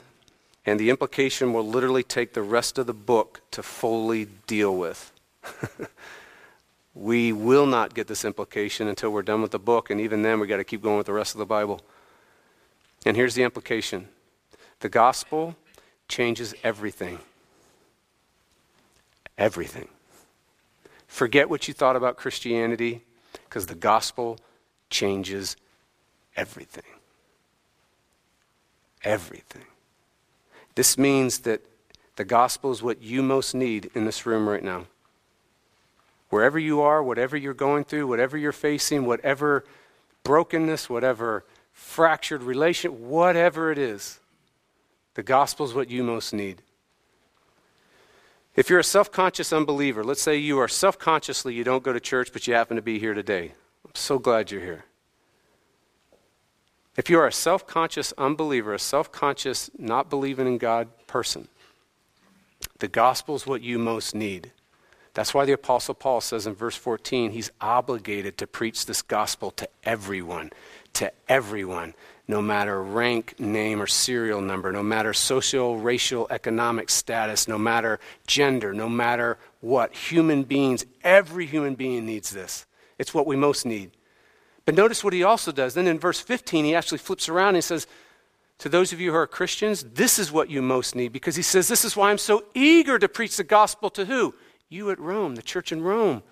and 0.64 0.78
the 0.78 0.90
implication 0.90 1.52
will 1.52 1.66
literally 1.66 2.04
take 2.04 2.32
the 2.32 2.42
rest 2.42 2.78
of 2.78 2.86
the 2.86 2.94
book 2.94 3.40
to 3.50 3.62
fully 3.62 4.26
deal 4.46 4.76
with. 4.76 5.12
we 6.94 7.32
will 7.32 7.66
not 7.66 7.94
get 7.94 8.06
this 8.06 8.24
implication 8.24 8.86
until 8.86 9.10
we're 9.10 9.22
done 9.22 9.42
with 9.42 9.50
the 9.50 9.58
book, 9.58 9.90
and 9.90 10.00
even 10.00 10.22
then, 10.22 10.38
we've 10.38 10.48
got 10.48 10.58
to 10.58 10.64
keep 10.64 10.82
going 10.82 10.96
with 10.96 11.06
the 11.06 11.12
rest 11.12 11.34
of 11.34 11.40
the 11.40 11.46
Bible. 11.46 11.80
And 13.04 13.16
here's 13.16 13.34
the 13.34 13.42
implication 13.42 14.08
the 14.78 14.88
gospel 14.88 15.56
changes 16.06 16.54
everything. 16.62 17.18
Everything. 19.36 19.88
Forget 21.10 21.50
what 21.50 21.66
you 21.66 21.74
thought 21.74 21.96
about 21.96 22.16
Christianity 22.16 23.02
because 23.44 23.66
the 23.66 23.74
gospel 23.74 24.38
changes 24.90 25.56
everything. 26.36 26.84
Everything. 29.02 29.64
This 30.76 30.96
means 30.96 31.40
that 31.40 31.62
the 32.14 32.24
gospel 32.24 32.70
is 32.70 32.80
what 32.80 33.02
you 33.02 33.24
most 33.24 33.56
need 33.56 33.90
in 33.92 34.04
this 34.04 34.24
room 34.24 34.48
right 34.48 34.62
now. 34.62 34.86
Wherever 36.28 36.60
you 36.60 36.80
are, 36.80 37.02
whatever 37.02 37.36
you're 37.36 37.54
going 37.54 37.82
through, 37.82 38.06
whatever 38.06 38.38
you're 38.38 38.52
facing, 38.52 39.04
whatever 39.04 39.64
brokenness, 40.22 40.88
whatever 40.88 41.44
fractured 41.72 42.44
relation, 42.44 43.08
whatever 43.08 43.72
it 43.72 43.78
is, 43.78 44.20
the 45.14 45.24
gospel 45.24 45.66
is 45.66 45.74
what 45.74 45.90
you 45.90 46.04
most 46.04 46.32
need. 46.32 46.62
If 48.56 48.68
you're 48.68 48.80
a 48.80 48.84
self 48.84 49.12
conscious 49.12 49.52
unbeliever, 49.52 50.02
let's 50.02 50.22
say 50.22 50.36
you 50.36 50.58
are 50.58 50.68
self 50.68 50.98
consciously, 50.98 51.54
you 51.54 51.64
don't 51.64 51.82
go 51.84 51.92
to 51.92 52.00
church, 52.00 52.32
but 52.32 52.46
you 52.46 52.54
happen 52.54 52.76
to 52.76 52.82
be 52.82 52.98
here 52.98 53.14
today. 53.14 53.52
I'm 53.84 53.94
so 53.94 54.18
glad 54.18 54.50
you're 54.50 54.60
here. 54.60 54.84
If 56.96 57.08
you 57.08 57.18
are 57.18 57.26
a 57.26 57.32
self 57.32 57.66
conscious 57.66 58.12
unbeliever, 58.18 58.74
a 58.74 58.78
self 58.78 59.12
conscious, 59.12 59.70
not 59.78 60.10
believing 60.10 60.46
in 60.46 60.58
God 60.58 60.88
person, 61.06 61.48
the 62.78 62.88
gospel 62.88 63.36
is 63.36 63.46
what 63.46 63.62
you 63.62 63.78
most 63.78 64.14
need 64.14 64.50
That's 65.14 65.32
why 65.32 65.44
the 65.44 65.52
Apostle 65.52 65.94
Paul 65.94 66.20
says 66.20 66.46
in 66.46 66.54
verse 66.54 66.76
14, 66.76 67.30
he's 67.30 67.50
obligated 67.60 68.36
to 68.38 68.46
preach 68.46 68.86
this 68.86 69.02
gospel 69.02 69.50
to 69.52 69.68
everyone, 69.84 70.50
to 70.94 71.12
everyone, 71.28 71.94
no 72.28 72.40
matter 72.40 72.82
rank, 72.82 73.38
name, 73.38 73.82
or 73.82 73.86
serial 73.86 74.40
number, 74.40 74.70
no 74.70 74.82
matter 74.82 75.12
social, 75.12 75.78
racial, 75.78 76.26
economic 76.30 76.90
status, 76.90 77.48
no 77.48 77.58
matter 77.58 77.98
gender, 78.26 78.72
no 78.72 78.88
matter 78.88 79.38
what. 79.60 79.94
Human 79.94 80.44
beings, 80.44 80.84
every 81.02 81.46
human 81.46 81.74
being 81.74 82.06
needs 82.06 82.30
this. 82.30 82.66
It's 82.98 83.14
what 83.14 83.26
we 83.26 83.36
most 83.36 83.64
need. 83.64 83.90
But 84.64 84.74
notice 84.74 85.02
what 85.02 85.12
he 85.12 85.24
also 85.24 85.52
does. 85.52 85.74
Then 85.74 85.86
in 85.86 85.98
verse 85.98 86.20
15, 86.20 86.64
he 86.64 86.74
actually 86.74 86.98
flips 86.98 87.28
around 87.28 87.48
and 87.48 87.56
he 87.56 87.62
says, 87.62 87.86
To 88.58 88.68
those 88.68 88.92
of 88.92 89.00
you 89.00 89.10
who 89.10 89.16
are 89.16 89.26
Christians, 89.26 89.82
this 89.82 90.18
is 90.18 90.30
what 90.30 90.50
you 90.50 90.62
most 90.62 90.94
need. 90.94 91.12
Because 91.12 91.34
he 91.34 91.42
says, 91.42 91.66
This 91.66 91.84
is 91.84 91.96
why 91.96 92.10
I'm 92.10 92.18
so 92.18 92.44
eager 92.54 92.98
to 92.98 93.08
preach 93.08 93.36
the 93.36 93.44
gospel 93.44 93.90
to 93.90 94.04
who? 94.04 94.34
You 94.68 94.90
at 94.90 95.00
Rome, 95.00 95.34
the 95.34 95.42
church 95.42 95.72
in 95.72 95.82
Rome. 95.82 96.22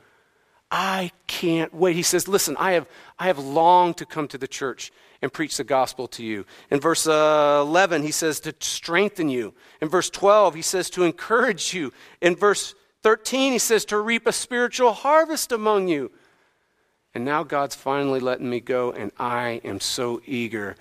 I 0.70 1.12
can't 1.26 1.72
wait. 1.72 1.96
He 1.96 2.02
says, 2.02 2.28
Listen, 2.28 2.56
I 2.58 2.72
have, 2.72 2.86
I 3.18 3.26
have 3.26 3.38
longed 3.38 3.96
to 3.98 4.06
come 4.06 4.28
to 4.28 4.38
the 4.38 4.48
church 4.48 4.92
and 5.22 5.32
preach 5.32 5.56
the 5.56 5.64
gospel 5.64 6.06
to 6.08 6.24
you. 6.24 6.44
In 6.70 6.80
verse 6.80 7.06
uh, 7.06 7.62
11, 7.62 8.02
he 8.02 8.10
says 8.10 8.40
to 8.40 8.54
strengthen 8.60 9.28
you. 9.28 9.54
In 9.80 9.88
verse 9.88 10.10
12, 10.10 10.54
he 10.54 10.62
says 10.62 10.90
to 10.90 11.04
encourage 11.04 11.74
you. 11.74 11.92
In 12.20 12.36
verse 12.36 12.74
13, 13.02 13.52
he 13.52 13.58
says 13.58 13.84
to 13.86 13.98
reap 13.98 14.26
a 14.26 14.32
spiritual 14.32 14.92
harvest 14.92 15.52
among 15.52 15.88
you. 15.88 16.12
And 17.14 17.24
now 17.24 17.42
God's 17.42 17.74
finally 17.74 18.20
letting 18.20 18.48
me 18.48 18.60
go, 18.60 18.92
and 18.92 19.10
I 19.18 19.60
am 19.64 19.80
so 19.80 20.20
eager 20.26 20.76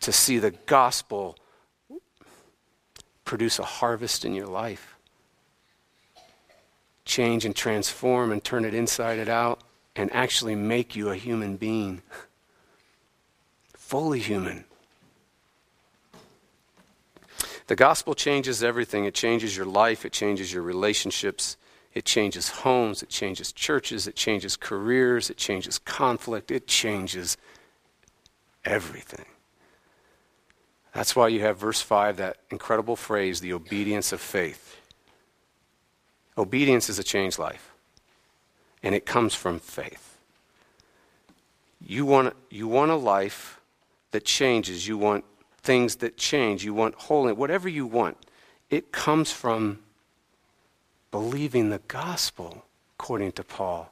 to 0.00 0.12
see 0.12 0.38
the 0.38 0.52
gospel 0.52 1.36
produce 3.24 3.58
a 3.58 3.64
harvest 3.64 4.24
in 4.24 4.34
your 4.34 4.46
life. 4.46 4.89
Change 7.10 7.44
and 7.44 7.56
transform 7.56 8.30
and 8.30 8.44
turn 8.44 8.64
it 8.64 8.72
inside 8.72 9.18
out 9.28 9.62
and 9.96 10.14
actually 10.14 10.54
make 10.54 10.94
you 10.94 11.08
a 11.08 11.16
human 11.16 11.56
being. 11.56 12.02
Fully 13.74 14.20
human. 14.20 14.64
The 17.66 17.74
gospel 17.74 18.14
changes 18.14 18.62
everything. 18.62 19.06
It 19.06 19.14
changes 19.14 19.56
your 19.56 19.66
life, 19.66 20.04
it 20.04 20.12
changes 20.12 20.52
your 20.52 20.62
relationships, 20.62 21.56
it 21.94 22.04
changes 22.04 22.48
homes, 22.48 23.02
it 23.02 23.08
changes 23.08 23.50
churches, 23.50 24.06
it 24.06 24.14
changes 24.14 24.56
careers, 24.56 25.30
it 25.30 25.36
changes 25.36 25.80
conflict, 25.80 26.52
it 26.52 26.68
changes 26.68 27.36
everything. 28.64 29.26
That's 30.94 31.16
why 31.16 31.26
you 31.26 31.40
have 31.40 31.58
verse 31.58 31.80
5, 31.80 32.18
that 32.18 32.36
incredible 32.50 32.94
phrase, 32.94 33.40
the 33.40 33.52
obedience 33.52 34.12
of 34.12 34.20
faith. 34.20 34.79
Obedience 36.38 36.88
is 36.88 36.98
a 36.98 37.04
changed 37.04 37.38
life, 37.38 37.72
and 38.82 38.94
it 38.94 39.04
comes 39.04 39.34
from 39.34 39.58
faith. 39.58 40.18
You 41.84 42.06
want, 42.06 42.34
you 42.50 42.68
want 42.68 42.90
a 42.90 42.96
life 42.96 43.60
that 44.10 44.24
changes, 44.24 44.86
you 44.86 44.96
want 44.98 45.24
things 45.62 45.96
that 45.96 46.16
change, 46.16 46.64
you 46.64 46.74
want 46.74 46.94
holiness, 46.94 47.38
whatever 47.38 47.68
you 47.68 47.86
want. 47.86 48.16
It 48.70 48.92
comes 48.92 49.32
from 49.32 49.80
believing 51.10 51.70
the 51.70 51.80
gospel, 51.88 52.64
according 52.98 53.32
to 53.32 53.44
Paul. 53.44 53.90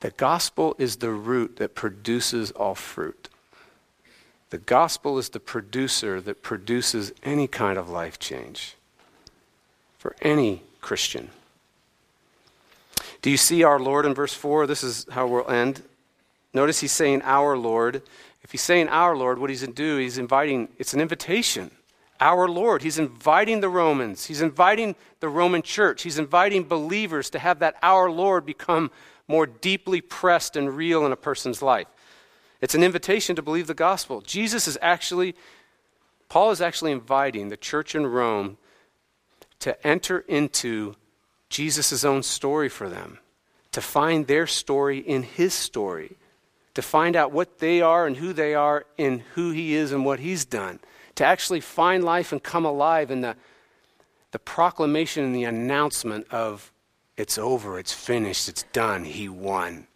The 0.00 0.10
gospel 0.10 0.76
is 0.78 0.96
the 0.96 1.10
root 1.10 1.56
that 1.56 1.74
produces 1.74 2.52
all 2.52 2.76
fruit. 2.76 3.28
The 4.50 4.58
gospel 4.58 5.18
is 5.18 5.28
the 5.28 5.40
producer 5.40 6.20
that 6.20 6.42
produces 6.42 7.12
any 7.22 7.46
kind 7.46 7.78
of 7.78 7.88
life 7.88 8.18
change 8.18 8.76
for 9.98 10.16
any 10.22 10.62
Christian. 10.80 11.30
Do 13.20 13.30
you 13.30 13.36
see 13.36 13.62
our 13.62 13.78
Lord 13.78 14.06
in 14.06 14.14
verse 14.14 14.32
4? 14.32 14.66
This 14.66 14.82
is 14.82 15.06
how 15.10 15.26
we'll 15.26 15.50
end. 15.50 15.82
Notice 16.54 16.80
he's 16.80 16.92
saying 16.92 17.22
our 17.22 17.56
Lord. 17.56 18.02
If 18.42 18.52
he's 18.52 18.62
saying 18.62 18.88
our 18.88 19.16
Lord, 19.16 19.38
what 19.38 19.50
he's 19.50 19.60
going 19.60 19.74
to 19.74 19.82
do, 19.82 19.98
he's 19.98 20.18
inviting, 20.18 20.68
it's 20.78 20.94
an 20.94 21.00
invitation 21.00 21.70
our 22.20 22.48
Lord. 22.48 22.82
He's 22.82 22.98
inviting 22.98 23.60
the 23.60 23.68
Romans, 23.68 24.26
he's 24.26 24.42
inviting 24.42 24.94
the 25.20 25.28
Roman 25.28 25.62
church, 25.62 26.02
he's 26.02 26.18
inviting 26.18 26.64
believers 26.64 27.30
to 27.30 27.38
have 27.38 27.60
that 27.60 27.76
our 27.82 28.10
Lord 28.10 28.44
become 28.46 28.90
more 29.26 29.46
deeply 29.46 30.00
pressed 30.00 30.56
and 30.56 30.74
real 30.76 31.04
in 31.04 31.12
a 31.12 31.16
person's 31.16 31.62
life. 31.62 31.86
It's 32.60 32.74
an 32.74 32.82
invitation 32.82 33.36
to 33.36 33.42
believe 33.42 33.66
the 33.66 33.74
gospel. 33.74 34.20
Jesus 34.20 34.66
is 34.66 34.78
actually, 34.82 35.34
Paul 36.28 36.50
is 36.50 36.60
actually 36.60 36.92
inviting 36.92 37.48
the 37.48 37.56
church 37.56 37.94
in 37.94 38.06
Rome 38.06 38.58
to 39.60 39.86
enter 39.86 40.20
into 40.20 40.96
Jesus' 41.48 42.04
own 42.04 42.22
story 42.22 42.68
for 42.68 42.88
them, 42.88 43.18
to 43.72 43.80
find 43.80 44.26
their 44.26 44.46
story 44.46 44.98
in 44.98 45.22
his 45.22 45.54
story, 45.54 46.16
to 46.74 46.82
find 46.82 47.16
out 47.16 47.32
what 47.32 47.58
they 47.58 47.80
are 47.80 48.06
and 48.06 48.16
who 48.16 48.32
they 48.32 48.54
are 48.54 48.86
in 48.96 49.20
who 49.34 49.50
he 49.50 49.74
is 49.74 49.92
and 49.92 50.04
what 50.04 50.20
he's 50.20 50.44
done 50.44 50.80
to 51.18 51.24
actually 51.24 51.58
find 51.58 52.04
life 52.04 52.30
and 52.30 52.40
come 52.40 52.64
alive 52.64 53.10
in 53.10 53.22
the, 53.22 53.34
the 54.30 54.38
proclamation 54.38 55.24
and 55.24 55.34
the 55.34 55.42
announcement 55.42 56.24
of 56.30 56.72
it's 57.16 57.36
over, 57.36 57.76
it's 57.76 57.92
finished, 57.92 58.48
it's 58.48 58.62
done, 58.72 59.02
he 59.02 59.28
won. 59.28 59.88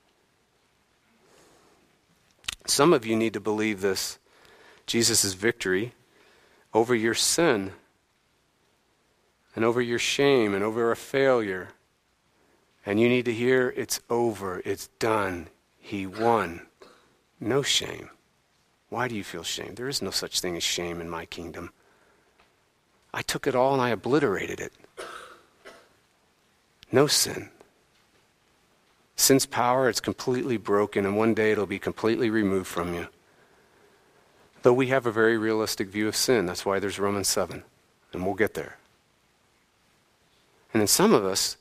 Some 2.67 2.93
of 2.93 3.05
you 3.05 3.17
need 3.17 3.35
to 3.35 3.41
believe 3.41 3.81
this 3.81 4.19
Jesus' 4.87 5.35
victory 5.35 5.95
over 6.75 6.95
your 6.95 7.15
sin 7.15 7.73
and 9.55 9.65
over 9.65 9.81
your 9.81 9.99
shame 9.99 10.55
and 10.55 10.65
over 10.65 10.91
a 10.91 10.97
failure. 10.97 11.69
And 12.85 12.99
you 12.99 13.09
need 13.09 13.27
to 13.27 13.33
hear 13.33 13.73
it's 13.77 14.01
over, 14.11 14.63
it's 14.65 14.89
done, 14.99 15.49
he 15.79 16.07
won. 16.07 16.67
No 17.39 17.63
shame. 17.63 18.11
Why 18.89 19.09
do 19.09 19.15
you 19.15 19.25
feel 19.25 19.43
shame? 19.43 19.75
There 19.75 19.89
is 19.89 20.03
no 20.03 20.11
such 20.11 20.41
thing 20.41 20.57
as 20.57 20.63
shame 20.63 21.01
in 21.01 21.09
my 21.09 21.27
kingdom. 21.27 21.71
I 23.15 23.23
took 23.23 23.47
it 23.47 23.55
all 23.55 23.73
and 23.73 23.83
I 23.83 23.91
obliterated 23.91 24.61
it. 24.61 24.73
No 26.91 27.07
sin. 27.07 27.49
Sin's 29.17 29.47
power, 29.47 29.89
it's 29.89 30.01
completely 30.01 30.57
broken, 30.57 31.05
and 31.05 31.17
one 31.17 31.35
day 31.35 31.53
it'll 31.53 31.67
be 31.67 31.79
completely 31.79 32.31
removed 32.31 32.67
from 32.67 32.95
you. 32.95 33.09
Though 34.63 34.73
we 34.73 34.89
have 34.89 35.07
a 35.07 35.13
very 35.13 35.37
realistic 35.37 35.89
view 35.89 36.09
of 36.09 36.17
sin, 36.17 36.47
that's 36.47 36.65
why 36.65 36.79
there's 36.79 36.99
Romans 36.99 37.29
7, 37.29 37.63
and 38.13 38.25
we'll 38.25 38.35
get 38.35 38.55
there. 38.55 38.79
And 40.73 40.81
then 40.81 40.89
some 40.89 41.13
of 41.13 41.25
us, 41.25 41.57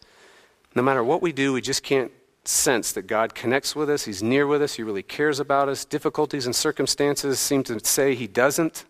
no 0.76 0.82
matter 0.82 1.04
what 1.04 1.22
we 1.22 1.32
do, 1.32 1.54
we 1.54 1.62
just 1.62 1.84
can't 1.84 2.12
sense 2.44 2.92
that 2.94 3.04
God 3.04 3.36
connects 3.36 3.76
with 3.76 3.90
us, 3.90 4.06
He's 4.06 4.24
near 4.24 4.48
with 4.48 4.62
us, 4.62 4.76
He 4.76 4.84
really 4.84 5.04
cares 5.04 5.40
about 5.40 5.70
us. 5.70 5.86
Difficulties 5.86 6.46
and 6.46 6.56
circumstances 6.56 7.40
seem 7.40 7.64
to 7.64 7.80
say 7.84 8.16
He 8.16 8.28
doesn't. 8.28 8.86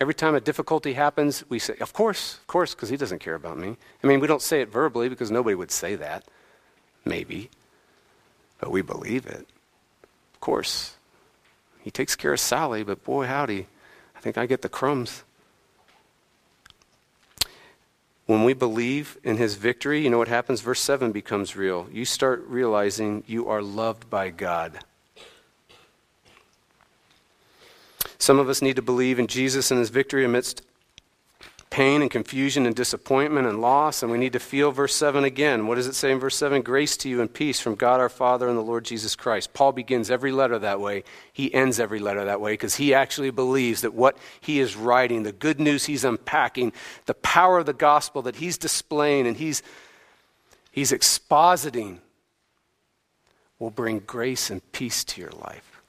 Every 0.00 0.14
time 0.14 0.34
a 0.34 0.40
difficulty 0.40 0.94
happens, 0.94 1.44
we 1.48 1.58
say, 1.58 1.76
Of 1.80 1.92
course, 1.92 2.38
of 2.38 2.46
course, 2.46 2.74
because 2.74 2.88
He 2.88 2.96
doesn't 2.96 3.20
care 3.20 3.34
about 3.34 3.58
me. 3.58 3.76
I 4.02 4.06
mean, 4.06 4.20
we 4.20 4.26
don't 4.26 4.42
say 4.42 4.60
it 4.60 4.72
verbally 4.72 5.08
because 5.08 5.30
nobody 5.30 5.54
would 5.54 5.70
say 5.70 5.94
that. 5.96 6.24
Maybe. 7.04 7.50
But 8.60 8.70
we 8.70 8.82
believe 8.82 9.26
it. 9.26 9.46
Of 10.34 10.40
course. 10.40 10.96
He 11.82 11.90
takes 11.90 12.14
care 12.14 12.32
of 12.34 12.40
Sally, 12.40 12.82
but 12.82 13.02
boy, 13.04 13.26
howdy, 13.26 13.66
I 14.14 14.20
think 14.20 14.36
I 14.36 14.46
get 14.46 14.62
the 14.62 14.68
crumbs. 14.68 15.24
When 18.26 18.44
we 18.44 18.52
believe 18.52 19.18
in 19.24 19.38
his 19.38 19.56
victory, 19.56 20.04
you 20.04 20.10
know 20.10 20.18
what 20.18 20.28
happens? 20.28 20.60
Verse 20.60 20.80
7 20.80 21.10
becomes 21.10 21.56
real. 21.56 21.88
You 21.90 22.04
start 22.04 22.44
realizing 22.46 23.24
you 23.26 23.48
are 23.48 23.62
loved 23.62 24.08
by 24.08 24.30
God. 24.30 24.84
Some 28.18 28.38
of 28.38 28.48
us 28.48 28.62
need 28.62 28.76
to 28.76 28.82
believe 28.82 29.18
in 29.18 29.26
Jesus 29.26 29.70
and 29.70 29.80
his 29.80 29.88
victory 29.88 30.24
amidst 30.24 30.62
pain 31.80 32.02
and 32.02 32.10
confusion 32.10 32.66
and 32.66 32.76
disappointment 32.76 33.46
and 33.46 33.62
loss. 33.62 34.02
And 34.02 34.12
we 34.12 34.18
need 34.18 34.34
to 34.34 34.38
feel 34.38 34.70
verse 34.70 34.94
7 34.94 35.24
again. 35.24 35.66
What 35.66 35.76
does 35.76 35.86
it 35.86 35.94
say 35.94 36.12
in 36.12 36.18
verse 36.18 36.36
7? 36.36 36.60
Grace 36.60 36.94
to 36.98 37.08
you 37.08 37.22
and 37.22 37.32
peace 37.32 37.58
from 37.58 37.74
God 37.74 38.00
our 38.00 38.10
Father 38.10 38.50
and 38.50 38.58
the 38.58 38.62
Lord 38.62 38.84
Jesus 38.84 39.16
Christ. 39.16 39.54
Paul 39.54 39.72
begins 39.72 40.10
every 40.10 40.30
letter 40.30 40.58
that 40.58 40.78
way. 40.78 41.04
He 41.32 41.54
ends 41.54 41.80
every 41.80 41.98
letter 41.98 42.22
that 42.26 42.38
way 42.38 42.52
because 42.52 42.76
he 42.76 42.92
actually 42.92 43.30
believes 43.30 43.80
that 43.80 43.94
what 43.94 44.18
he 44.42 44.60
is 44.60 44.76
writing, 44.76 45.22
the 45.22 45.32
good 45.32 45.58
news 45.58 45.86
he's 45.86 46.04
unpacking, 46.04 46.74
the 47.06 47.14
power 47.14 47.60
of 47.60 47.64
the 47.64 47.72
gospel 47.72 48.20
that 48.20 48.36
he's 48.36 48.58
displaying 48.58 49.26
and 49.26 49.38
he's, 49.38 49.62
he's 50.70 50.92
expositing 50.92 52.00
will 53.58 53.70
bring 53.70 54.00
grace 54.00 54.50
and 54.50 54.60
peace 54.72 55.02
to 55.04 55.18
your 55.18 55.30
life. 55.30 55.80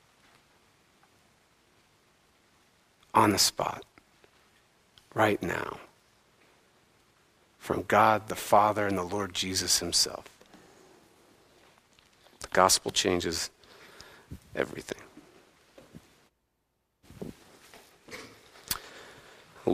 On 3.13 3.31
the 3.31 3.37
spot 3.37 3.83
right 5.13 5.41
now 5.41 5.79
from 7.57 7.83
God 7.83 8.27
the 8.27 8.35
Father 8.35 8.87
and 8.87 8.97
the 8.97 9.03
Lord 9.03 9.33
Jesus 9.33 9.79
Himself. 9.79 10.25
The 12.39 12.47
gospel 12.47 12.91
changes 12.91 13.49
everything. 14.55 15.01